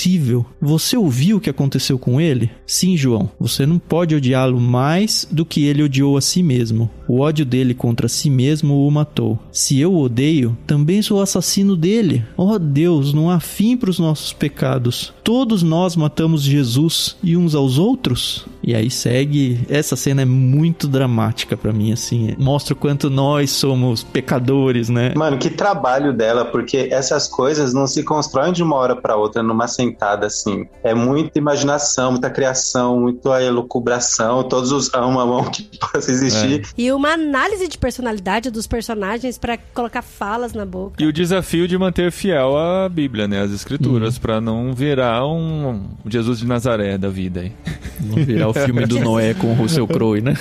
[0.62, 2.50] Você ouviu o que aconteceu com ele?
[2.66, 3.30] Sim, João.
[3.40, 6.90] Você não pode odiá-lo mais do que ele odiou a si mesmo.
[7.08, 9.38] O ódio dele contra si mesmo o matou.
[9.52, 12.24] Se eu o odeio, também sou assassino dele.
[12.38, 15.14] Oh Deus, não há fim para os nossos pecados.
[15.24, 18.46] Todos nós matamos Jesus e uns aos outros?
[18.64, 19.60] E aí segue.
[19.70, 22.34] Essa cena é muito dramática pra mim, assim.
[22.38, 25.14] Mostra o quanto nós somos pecadores, né?
[25.16, 29.44] Mano, que trabalho dela, porque essas coisas não se constroem de uma hora pra outra
[29.44, 30.66] numa sentada assim.
[30.84, 36.66] É muita imaginação, muita criação, muita elucubração, todos os amo a mão que possa existir.
[36.78, 41.02] E uma análise de personalidade dos personagens pra colocar falas na boca.
[41.04, 43.42] E o desafio de manter fiel à Bíblia, né?
[43.42, 47.52] As escrituras, pra não virar um Jesus de Nazaré da vida aí.
[48.00, 50.36] Não virar o filme do Noé com o Russell Crowe, né?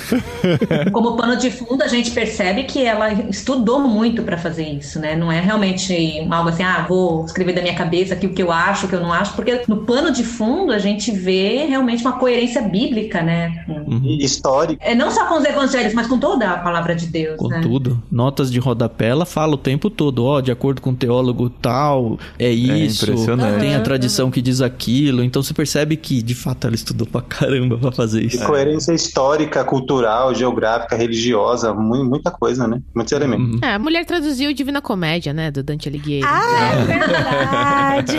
[0.91, 5.15] Como pano de fundo, a gente percebe que ela estudou muito pra fazer isso, né?
[5.15, 8.51] Não é realmente algo assim, ah, vou escrever da minha cabeça aqui o que eu
[8.51, 12.01] acho, o que eu não acho, porque no pano de fundo a gente vê realmente
[12.03, 13.65] uma coerência bíblica, né?
[14.03, 14.81] E Histórico.
[14.83, 17.61] É, não só com os evangelhos, mas com toda a palavra de Deus, Com né?
[17.61, 18.01] tudo.
[18.11, 22.17] Notas de rodapé, ela fala o tempo todo, ó, de acordo com o teólogo tal,
[22.37, 23.03] é isso.
[23.03, 23.59] impressionante.
[23.59, 25.23] Tem a tradição que diz aquilo.
[25.23, 28.45] Então você percebe que, de fato, ela estudou pra caramba pra fazer E isso.
[28.45, 32.79] coerência histórica, cultural, geográfica, religiosa, mu- muita coisa, né?
[32.95, 33.61] Muitos elementos.
[33.61, 35.49] É, a mulher traduziu Divina Comédia, né?
[35.51, 36.25] Do Dante Alighieri.
[36.27, 38.17] Ah, é verdade.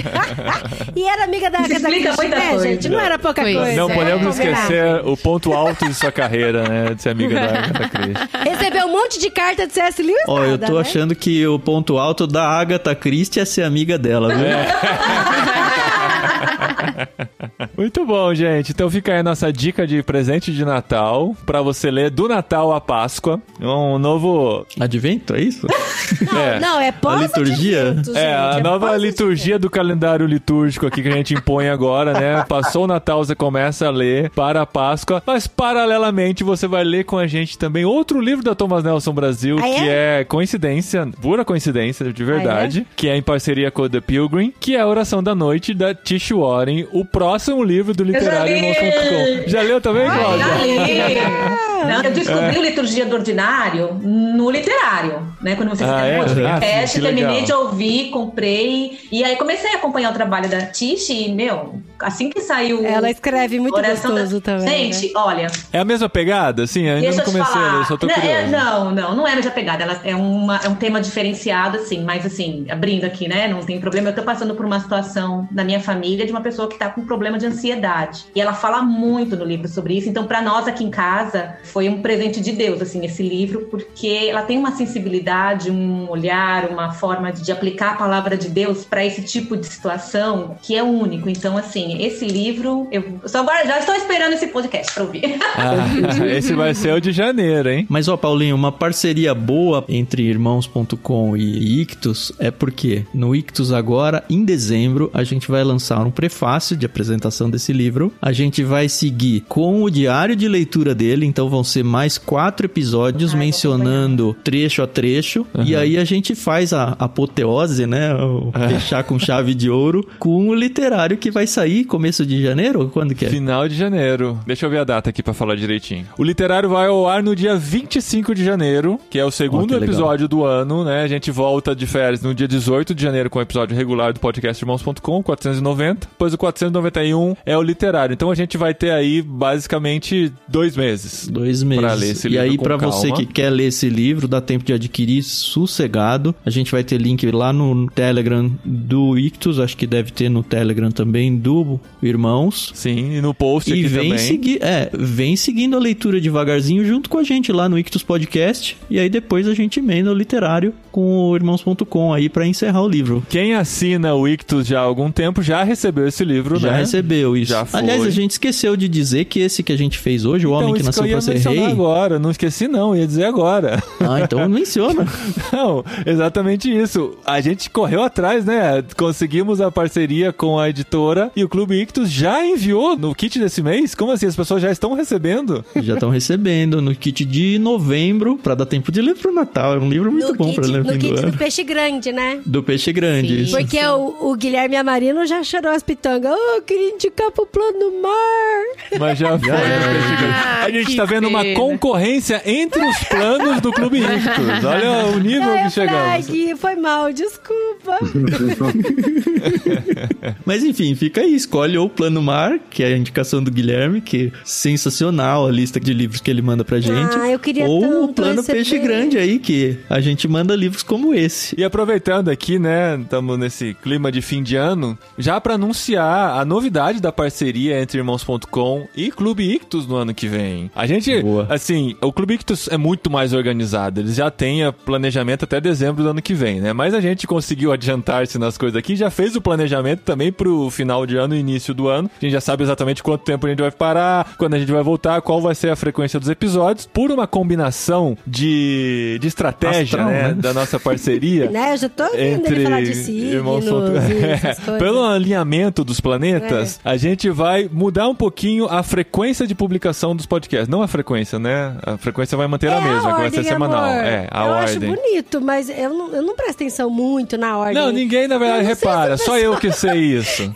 [0.97, 2.64] e era amiga da Agatha Explica Christie, muita né, coisa.
[2.68, 2.89] gente?
[2.89, 3.76] Não era pouca Pois coisa.
[3.76, 3.95] Não é.
[3.95, 4.53] podemos Combinar.
[4.61, 6.95] esquecer o ponto alto de sua carreira, né?
[6.95, 8.28] De ser amiga da Agatha Christie.
[8.51, 10.03] Recebeu um monte de carta de C.S.
[10.03, 10.22] Lewis.
[10.28, 10.80] Ó, eu nada, tô né?
[10.80, 14.47] achando que o ponto alto da Agatha Christie é ser amiga dela, viu?
[17.77, 18.73] Muito bom, gente.
[18.73, 22.73] Então fica aí a nossa dica de presente de Natal pra você ler do Natal
[22.73, 23.41] à Páscoa.
[23.61, 24.67] Um novo.
[24.79, 25.67] Advento, é isso?
[26.37, 26.59] é.
[26.59, 27.97] Não, é pós A liturgia?
[28.15, 32.45] É, a nova liturgia do calendário litúrgico aqui que a gente impõe agora, né?
[32.49, 37.05] Passou o Natal, você começa a ler para a Páscoa, mas paralelamente você vai ler
[37.05, 39.75] com a gente também outro livro da Thomas Nelson Brasil, Ah, é?
[39.75, 44.53] que é coincidência, pura coincidência de verdade, que é em parceria com o The Pilgrim,
[44.59, 48.59] que é a Oração da Noite da Tish Warren, o próximo livro do literário li!
[48.59, 49.51] irmãos.com.
[49.51, 50.45] Já leu também, Cláudia?
[50.47, 51.65] Já li.
[51.87, 55.57] Não, eu descobri o Liturgia do Ordinário no literário, né?
[55.57, 56.18] Quando você Ah, é?
[56.18, 58.99] no Ah, terminei de ouvir, comprei.
[59.11, 62.85] E aí comecei a acompanhar o trabalho da Tish e, meu, assim que saiu.
[62.85, 64.59] Ela escreve muito gostoso da...
[64.59, 64.93] também.
[64.93, 65.20] Gente, né?
[65.20, 66.64] olha, É a mesma pegada?
[66.64, 69.32] Assim, eu ainda não eu comecei ler, só tô não, é, não, não, não é
[69.32, 69.82] a mesma pegada.
[69.85, 73.49] Ela é, uma, é um tema diferenciado, assim, mas assim, abrindo aqui, né?
[73.49, 74.11] Não tem problema.
[74.11, 77.05] Eu tô passando por uma situação na minha família de uma pessoa que tá com
[77.05, 78.26] problema de ansiedade.
[78.35, 80.09] E ela fala muito no livro sobre isso.
[80.09, 84.07] Então, para nós aqui em casa, foi um presente de Deus, assim, esse livro, porque
[84.07, 88.85] ela tem uma sensibilidade, um olhar, uma forma de, de aplicar a palavra de Deus
[88.85, 91.29] para esse tipo de situação que é único.
[91.29, 95.25] Então, assim, esse livro, eu só agora já estou esperando esse podcast para ouvir.
[95.57, 97.87] Ah, esse vai ser o de janeiro, hein?
[97.89, 104.22] Mas, ó, Paulinho, uma parceria boa entre irmãos.com e Ictus é porque no Ictus agora,
[104.31, 108.12] em dezembro, a gente vai lançar um prefácio de apresentação desse livro.
[108.22, 112.67] A gente vai seguir com o diário de leitura dele, então vão ser mais quatro
[112.67, 115.47] episódios vou mencionando trecho a trecho.
[115.65, 118.15] E aí a gente faz a apoteose, né?
[118.15, 122.91] O fechar com chave de ouro com o literário que vai sair começo de janeiro?
[122.93, 123.29] Quando que é?
[123.29, 124.39] Final de janeiro.
[124.47, 126.07] Deixa eu ver a data aqui pra falar direitinho.
[126.19, 129.85] O literário vai ao ar no dia 25 de janeiro, que é o segundo legal.
[129.85, 131.03] episódio do ano, né?
[131.03, 134.21] A gente volta de férias no dia 18 de janeiro com o episódio regular do
[134.21, 136.09] podcast irmãos.com, 490.
[136.11, 138.13] Depois o 491 é o literário.
[138.13, 141.29] Então a gente vai ter aí basicamente dois meses.
[141.29, 141.85] Dois meses.
[141.85, 144.41] Pra ler esse e livro aí, com pra você que quer ler esse livro, dá
[144.41, 146.35] tempo de adquirir sossegado.
[146.45, 150.43] A gente vai ter link lá no Telegram do Ictus, acho que deve ter no
[150.43, 152.71] Telegram também do Irmãos.
[152.75, 154.19] Sim, e no post E aqui vem também.
[154.19, 158.77] seguir, é, vem seguindo a leitura devagarzinho junto com a gente lá no Ictus Podcast.
[158.91, 162.89] E aí depois a gente emenda o literário com o irmãos.com aí pra encerrar o
[162.89, 163.25] livro.
[163.29, 166.79] Quem assina o Ictus já há algum tempo já recebeu esse livro, Já né?
[166.79, 167.51] recebeu isso.
[167.53, 167.81] Já foi.
[167.81, 170.61] Aliás, a gente esqueceu de dizer que esse que a gente fez hoje, o Então,
[170.69, 173.82] Homem que Nasceu pra Ser mencionar agora, não esqueci não, ia dizer agora.
[174.01, 175.07] Ah, então menciona.
[175.53, 177.16] Não, exatamente isso.
[177.24, 178.82] A gente correu atrás, né?
[178.97, 183.62] Conseguimos a parceria com a editora e o Clube Ictus já enviou no kit desse
[183.62, 183.95] mês?
[183.95, 184.26] Como assim?
[184.26, 185.64] As pessoas já estão recebendo?
[185.76, 189.74] Já estão recebendo no kit de novembro pra dar tempo de ler pro Natal.
[189.74, 191.62] É um livro muito no bom kit, pra ler no no kit do do peixe
[191.64, 192.41] grande, né?
[192.47, 193.28] Do peixe grande.
[193.28, 193.43] Sim.
[193.43, 193.57] isso.
[193.57, 196.32] Porque o, o Guilherme Amarino já chorou as pitangas.
[196.32, 198.99] Oh, eu queria indicar pro plano mar.
[198.99, 199.51] Mas já foi.
[199.51, 201.59] Ah, a gente tá vendo uma pena.
[201.59, 204.64] concorrência entre os planos do Clube Ictus.
[204.64, 206.61] Olha o nível Aí que ai, chegamos.
[206.61, 207.99] Foi mal, desculpa.
[210.45, 211.35] Mas enfim, fica aí.
[211.35, 215.51] Escolhe ou o Plano Mar, que é a indicação do Guilherme, que é sensacional a
[215.51, 217.16] lista de livros que ele manda pra gente.
[217.16, 218.59] Ah, eu queria ou o Plano receber.
[218.59, 221.55] Peixe Grande aí, que a gente manda livros como esse.
[221.59, 226.45] E aproveitando aqui, né, estamos nesse clima de fim de ano, já para anunciar a
[226.45, 230.70] novidade da parceria entre Irmãos.com e Clube Ictus no ano que vem.
[230.75, 231.47] A gente, Boa.
[231.51, 236.03] assim, o Clube Ictus é muito mais organizado, eles já têm a planejamento até dezembro
[236.03, 236.73] do ano que vem, né?
[236.73, 241.07] Mas a gente conseguiu adiantar-se nas coisas aqui, já fez o planejamento também pro final
[241.07, 242.11] de ano e início do ano.
[242.17, 244.83] A gente já sabe exatamente quanto tempo a gente vai parar, quando a gente vai
[244.83, 250.09] voltar, qual vai ser a frequência dos episódios, por uma combinação de, de estratégia, Astral,
[250.09, 250.35] né, né?
[250.35, 251.49] da nossa parceria.
[251.51, 251.73] né?
[251.73, 254.79] Eu já tô ouvindo entre ele falar de signos e.
[254.79, 260.27] Pelo alinhamento dos planetas, a gente vai mudar um pouquinho a frequência de publicação dos
[260.27, 260.69] podcasts.
[260.69, 261.04] Não a frequência,
[261.39, 261.77] né?
[261.85, 263.85] A frequência vai manter É a mesma, vai ordem, ser semanal.
[263.85, 264.05] amor.
[264.05, 264.65] É, a eu ordem.
[264.65, 267.75] acho bonito, mas eu não, eu não presto atenção muito na ordem.
[267.75, 270.43] Não, ninguém na verdade repara, só eu que sei isso.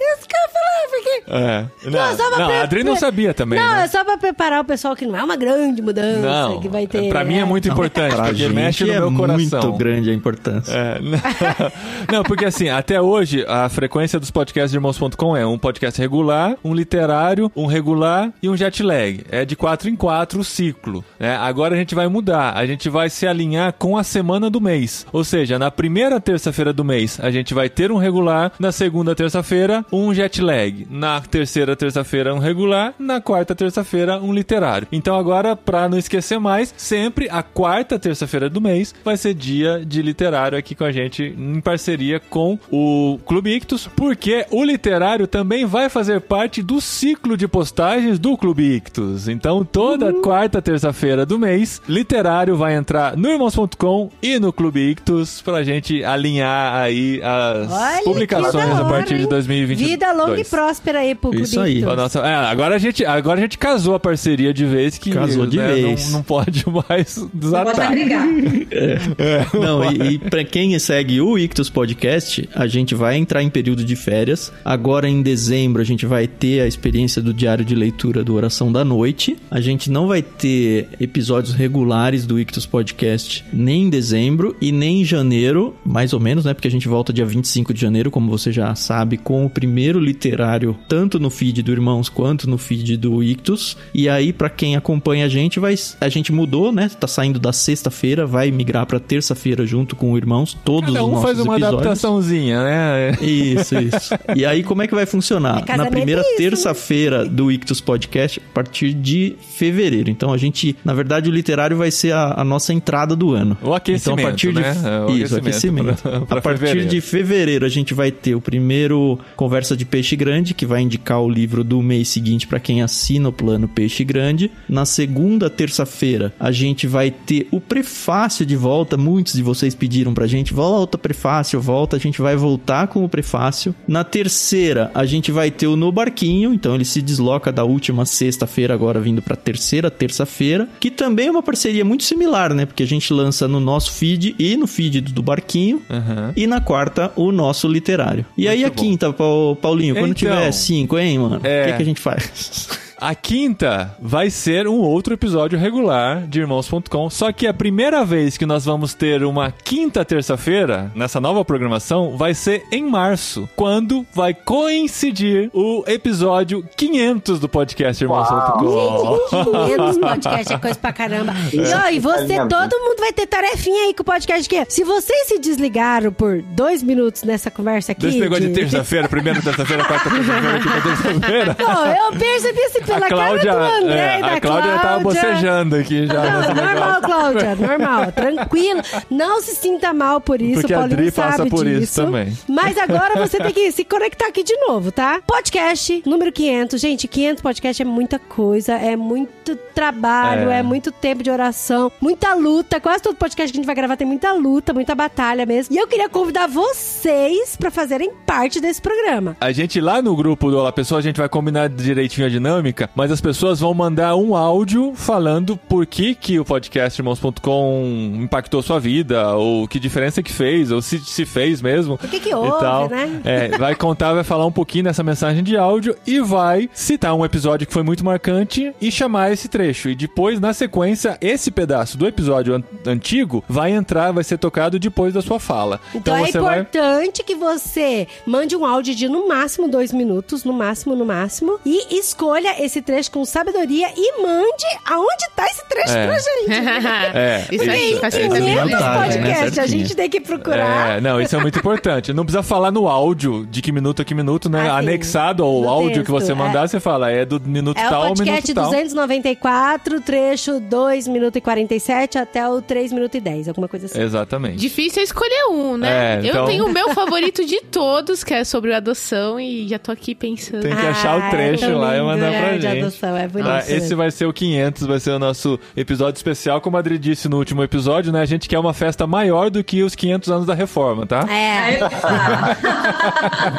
[0.84, 1.22] eu falar, porque...
[1.28, 1.90] É.
[1.90, 3.84] Não, só pra Não, pre- a Adri não sabia também, Não, né?
[3.84, 6.86] é só pra preparar o pessoal que não é uma grande mudança Não, que vai
[6.86, 7.08] ter.
[7.08, 9.60] pra mim é muito importante, Pra porque gente mexe no é meu coração.
[9.62, 10.72] muito grande a importância.
[10.72, 10.98] É,
[12.10, 16.00] não, não, porque assim, até hoje a frequência dos podcasts de irmãos.com é um podcast
[16.00, 19.24] regular, um literário, um regular e um jet lag.
[19.30, 21.04] É de quatro em quatro o ciclo.
[21.18, 21.36] né?
[21.36, 25.06] Agora a gente vai mudar, a gente vai se alinhar com a semana do mês.
[25.12, 29.14] Ou seja, na primeira terça-feira do mês a gente vai ter um regular, na segunda
[29.14, 34.88] terça-feira um jet lag, na terceira terça-feira um regular, na quarta terça-feira um literário.
[34.92, 39.84] Então agora, pra não esquecer mais, sempre a quarta terça-feira do mês vai ser dia
[39.84, 45.26] de literário aqui com a gente em parceria com o Clube Ictus, porque o literário
[45.26, 49.28] também vai fazer parte do ciclo de postagens do Clube Ictus.
[49.28, 55.42] Então toda quarta terça-feira do mês, literário vai entrar no irmãos.com e no Clube Ictus
[55.42, 59.28] pra gente alinhar aí as Olha, publicações a partir de hein?
[59.28, 59.90] 2022.
[59.90, 61.80] Vida longa e próspera aí pro Isso aí.
[61.80, 65.46] Nossa, é, agora a gente agora a gente casou a parceria de vez que Casou
[65.46, 66.06] de né, vez.
[66.06, 67.76] Não, não pode mais Não pode desatar.
[67.76, 68.26] mais brigar.
[69.54, 73.84] Não, e, e pra quem segue o Ictus Podcast, a gente vai entrar em período
[73.84, 74.52] de férias.
[74.64, 78.72] Agora em dezembro a gente vai ter a experiência do diário de leitura do Oração
[78.72, 79.36] da Noite.
[79.50, 85.02] A gente não vai ter episódios regulares do Ictus Podcast nem em dezembro e nem
[85.02, 86.52] em janeiro, mais ou menos, né?
[86.52, 90.00] Porque a gente volta dia 25 de janeiro, como você já sabe, com o primeiro
[90.00, 90.47] literário,
[90.88, 93.76] tanto no feed do Irmãos quanto no feed do Ictus.
[93.92, 96.88] E aí, pra quem acompanha a gente, vai, a gente mudou, né?
[96.98, 101.08] Tá saindo da sexta-feira, vai migrar pra terça-feira junto com o Irmãos, todos Cada os
[101.08, 101.80] um nossos faz uma episódios.
[101.80, 103.10] adaptaçãozinha, né?
[103.20, 104.14] Isso, isso.
[104.36, 105.62] E aí, como é que vai funcionar?
[105.66, 110.10] É Na primeira é terça-feira do Ictus Podcast, a partir de fevereiro.
[110.10, 113.56] Então, a gente, na verdade, o literário vai ser a, a nossa entrada do ano.
[113.62, 114.60] O aquecimento, Então, a partir de...
[114.60, 114.68] né?
[114.84, 116.02] É, o Isso, aquecimento aquecimento.
[116.02, 116.88] pra- pra a partir fevereiro.
[116.90, 121.20] de fevereiro, a gente vai ter o primeiro Conversa de Peixe Grande, que vai indicar
[121.20, 124.50] o livro do mês seguinte para quem assina o plano Peixe Grande.
[124.68, 128.96] Na segunda terça-feira, a gente vai ter o prefácio de volta.
[128.96, 131.96] Muitos de vocês pediram pra gente, volta prefácio, volta.
[131.96, 133.74] A gente vai voltar com o prefácio.
[133.86, 138.04] Na terceira, a gente vai ter o No Barquinho, então ele se desloca da última
[138.04, 142.66] sexta-feira, agora vindo pra terceira terça-feira, que também é uma parceria muito similar, né?
[142.66, 145.82] Porque a gente lança no nosso feed e no feed do Barquinho.
[145.88, 146.32] Aham.
[146.36, 148.24] E na quarta, o nosso literário.
[148.36, 148.82] E aí a Muito bom.
[148.82, 151.40] quinta, Pau- Paulinho, quando Então, tiver cinco, hein, mano?
[151.42, 151.66] O é.
[151.66, 152.68] que, que a gente faz?
[153.00, 157.08] A quinta vai ser um outro episódio regular de Irmãos.com.
[157.08, 162.16] Só que a primeira vez que nós vamos ter uma quinta terça-feira nessa nova programação
[162.16, 169.18] vai ser em março, quando vai coincidir o episódio 500 do podcast Irmãos.com.
[169.30, 171.34] Gente, 500 podcast é coisa pra caramba.
[171.52, 172.56] E, ó, e você, Alinhamento.
[172.56, 176.42] todo mundo vai ter tarefinha aí com o podcast que Se vocês se desligaram por
[176.42, 178.06] dois minutos nessa conversa aqui...
[178.06, 181.54] Desse negócio de terça-feira, primeira terça-feira, quarta terça-feira, quinta terça-feira.
[181.54, 184.72] Pô, eu percebi assim, pela a Cláudia, cara do André é, e da a Cláudia
[184.78, 185.22] tava Cláudia.
[185.22, 186.14] bocejando aqui já.
[186.22, 187.00] Não, normal.
[187.02, 188.80] Cláudia, normal, tranquilo.
[189.10, 192.04] Não se sinta mal por isso, Porque a Paulinho Dri passa sabe por isso disso.
[192.04, 192.36] também.
[192.48, 195.20] Mas agora você tem que se conectar aqui de novo, tá?
[195.26, 196.80] Podcast número 500.
[196.80, 200.58] Gente, 500 podcast é muita coisa, é muito trabalho, É.
[200.58, 200.62] é.
[200.62, 202.80] muito tempo de oração, muita luta.
[202.80, 205.74] Quase todo podcast que a gente vai gravar tem muita luta, muita batalha mesmo.
[205.74, 209.36] E eu queria convidar vocês pra fazerem parte desse programa.
[209.40, 212.77] A gente lá no grupo do Olá Pessoa, a gente vai combinar direitinho a dinâmica,
[212.94, 218.62] mas as pessoas vão mandar um áudio falando por que que o podcast irmãos.com impactou
[218.62, 221.94] sua vida, ou que diferença que fez, ou se se fez mesmo.
[221.94, 222.88] O que que e houve, tal.
[222.88, 223.20] né?
[223.24, 227.24] É, vai contar, vai falar um pouquinho nessa mensagem de áudio e vai citar um
[227.24, 229.88] episódio que foi muito marcante e chamar esse trecho.
[229.88, 234.78] E depois, na sequência, esse pedaço do episódio an- antigo vai entrar, vai ser tocado
[234.78, 235.80] depois da sua fala.
[235.94, 240.44] Então, é você vai importante que você mande um áudio de no máximo dois minutos,
[240.44, 245.66] no máximo, no máximo, e escolha esse trecho com sabedoria e mande aonde tá esse
[245.68, 246.06] trecho É.
[246.06, 246.48] pra gente.
[247.18, 248.66] É, Isso aí, isso- é, isso é né?
[248.68, 249.68] podcast, a Certinho.
[249.80, 250.96] gente tem que procurar.
[250.96, 252.12] É, não, isso é muito importante.
[252.12, 254.60] Não precisa falar no áudio de que minuto a que minuto, né?
[254.68, 254.88] Ah, sim.
[254.88, 256.34] Anexado ao áudio que texto, você é.
[256.34, 258.70] mandar, você fala, é do minuto É tal o ao podcast minuto tal.
[258.70, 264.00] 294, trecho 2 minutos e 47 até o 3 minutos e 10, alguma coisa assim.
[264.00, 264.56] Exatamente.
[264.56, 266.16] Difícil é escolher um, né?
[266.16, 269.78] É, então- Eu tenho o meu favorito de todos, que é sobre adoção, e já
[269.78, 270.62] tô aqui pensando.
[270.62, 272.78] Tem que achar o Ah, trecho é tão lá e mandar é, pra de gente.
[272.82, 273.96] adoção, é bonito Tá, esse mesmo.
[273.96, 276.60] vai ser o 500, vai ser o nosso episódio especial.
[276.60, 278.20] Como a Adri disse no último episódio, né?
[278.20, 281.26] A gente quer uma festa maior do que os 500 anos da reforma, tá?
[281.32, 281.78] É.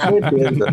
[0.09, 0.65] Certeza.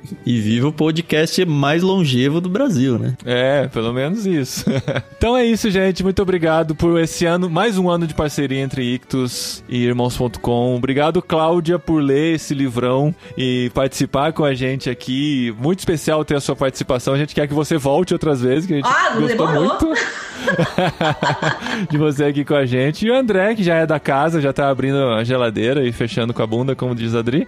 [0.25, 3.15] E viva o podcast mais longevo do Brasil, né?
[3.25, 4.65] É, pelo menos isso.
[5.17, 6.03] então é isso, gente.
[6.03, 10.75] Muito obrigado por esse ano, mais um ano de parceria entre Ictus e Irmãos.com.
[10.75, 15.53] Obrigado, Cláudia, por ler esse livrão e participar com a gente aqui.
[15.59, 17.13] Muito especial ter a sua participação.
[17.13, 19.63] A gente quer que você volte outras vezes, que a gente Ah, gostou demorou.
[19.67, 19.93] muito
[21.89, 23.05] de você aqui com a gente.
[23.05, 26.33] E o André, que já é da casa, já tá abrindo a geladeira e fechando
[26.33, 27.47] com a bunda, como diz a Adri.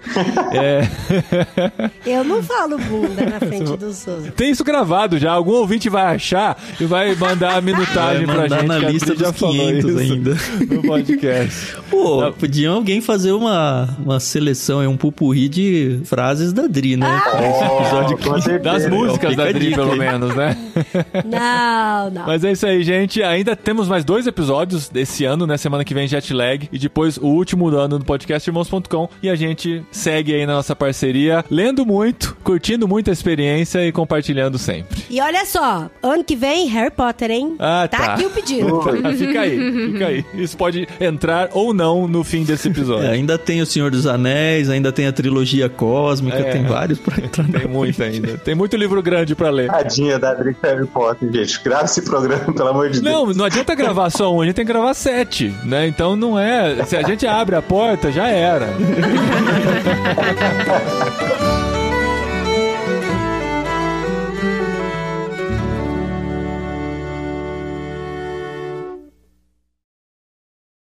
[0.53, 0.87] É...
[2.05, 4.33] Eu não falo bunda na frente dos outros.
[4.35, 5.31] Tem isso gravado já.
[5.31, 8.67] Algum ouvinte vai achar e vai mandar a minutagem Vai pra gente.
[8.67, 10.37] na lista dos falou 500 isso ainda.
[10.75, 11.75] No podcast.
[11.89, 17.21] Pô, podia alguém fazer uma, uma seleção, aí, um pupurri de frases da Dri, né?
[17.49, 18.41] Esse episódio com aqui.
[18.41, 18.79] certeza.
[18.79, 20.57] Das músicas da dica pelo menos, né?
[21.25, 22.25] Não, não.
[22.25, 23.21] Mas é isso aí, gente.
[23.21, 25.57] Ainda temos mais dois episódios desse ano, né?
[25.57, 26.67] Semana que vem, Jetlag.
[26.71, 29.09] E depois o último do ano do podcast Irmãos.com.
[29.21, 33.91] E a gente segue aí na nossa parceria, lendo muito, curtindo muito a experiência e
[33.91, 35.03] compartilhando sempre.
[35.09, 37.55] E olha só, ano que vem, Harry Potter, hein?
[37.59, 38.13] Ah, tá.
[38.13, 38.83] aqui o pedido.
[39.03, 40.25] Tá, fica aí, fica aí.
[40.35, 43.07] Isso pode entrar ou não no fim desse episódio.
[43.07, 46.43] É, ainda tem o Senhor dos Anéis, ainda tem a trilogia cósmica, É.
[46.51, 48.37] tem vários pra entrar Tem muito ainda.
[48.37, 49.69] Tem muito livro grande pra ler.
[49.69, 51.61] Tadinha da Adri Harry Potter, gente.
[51.63, 53.13] Grava esse programa, pelo amor de Deus.
[53.13, 55.87] Não, não adianta gravar só um, a gente tem que gravar sete, né?
[55.87, 56.83] Então não é.
[56.85, 58.67] Se a gente abre a porta, já era.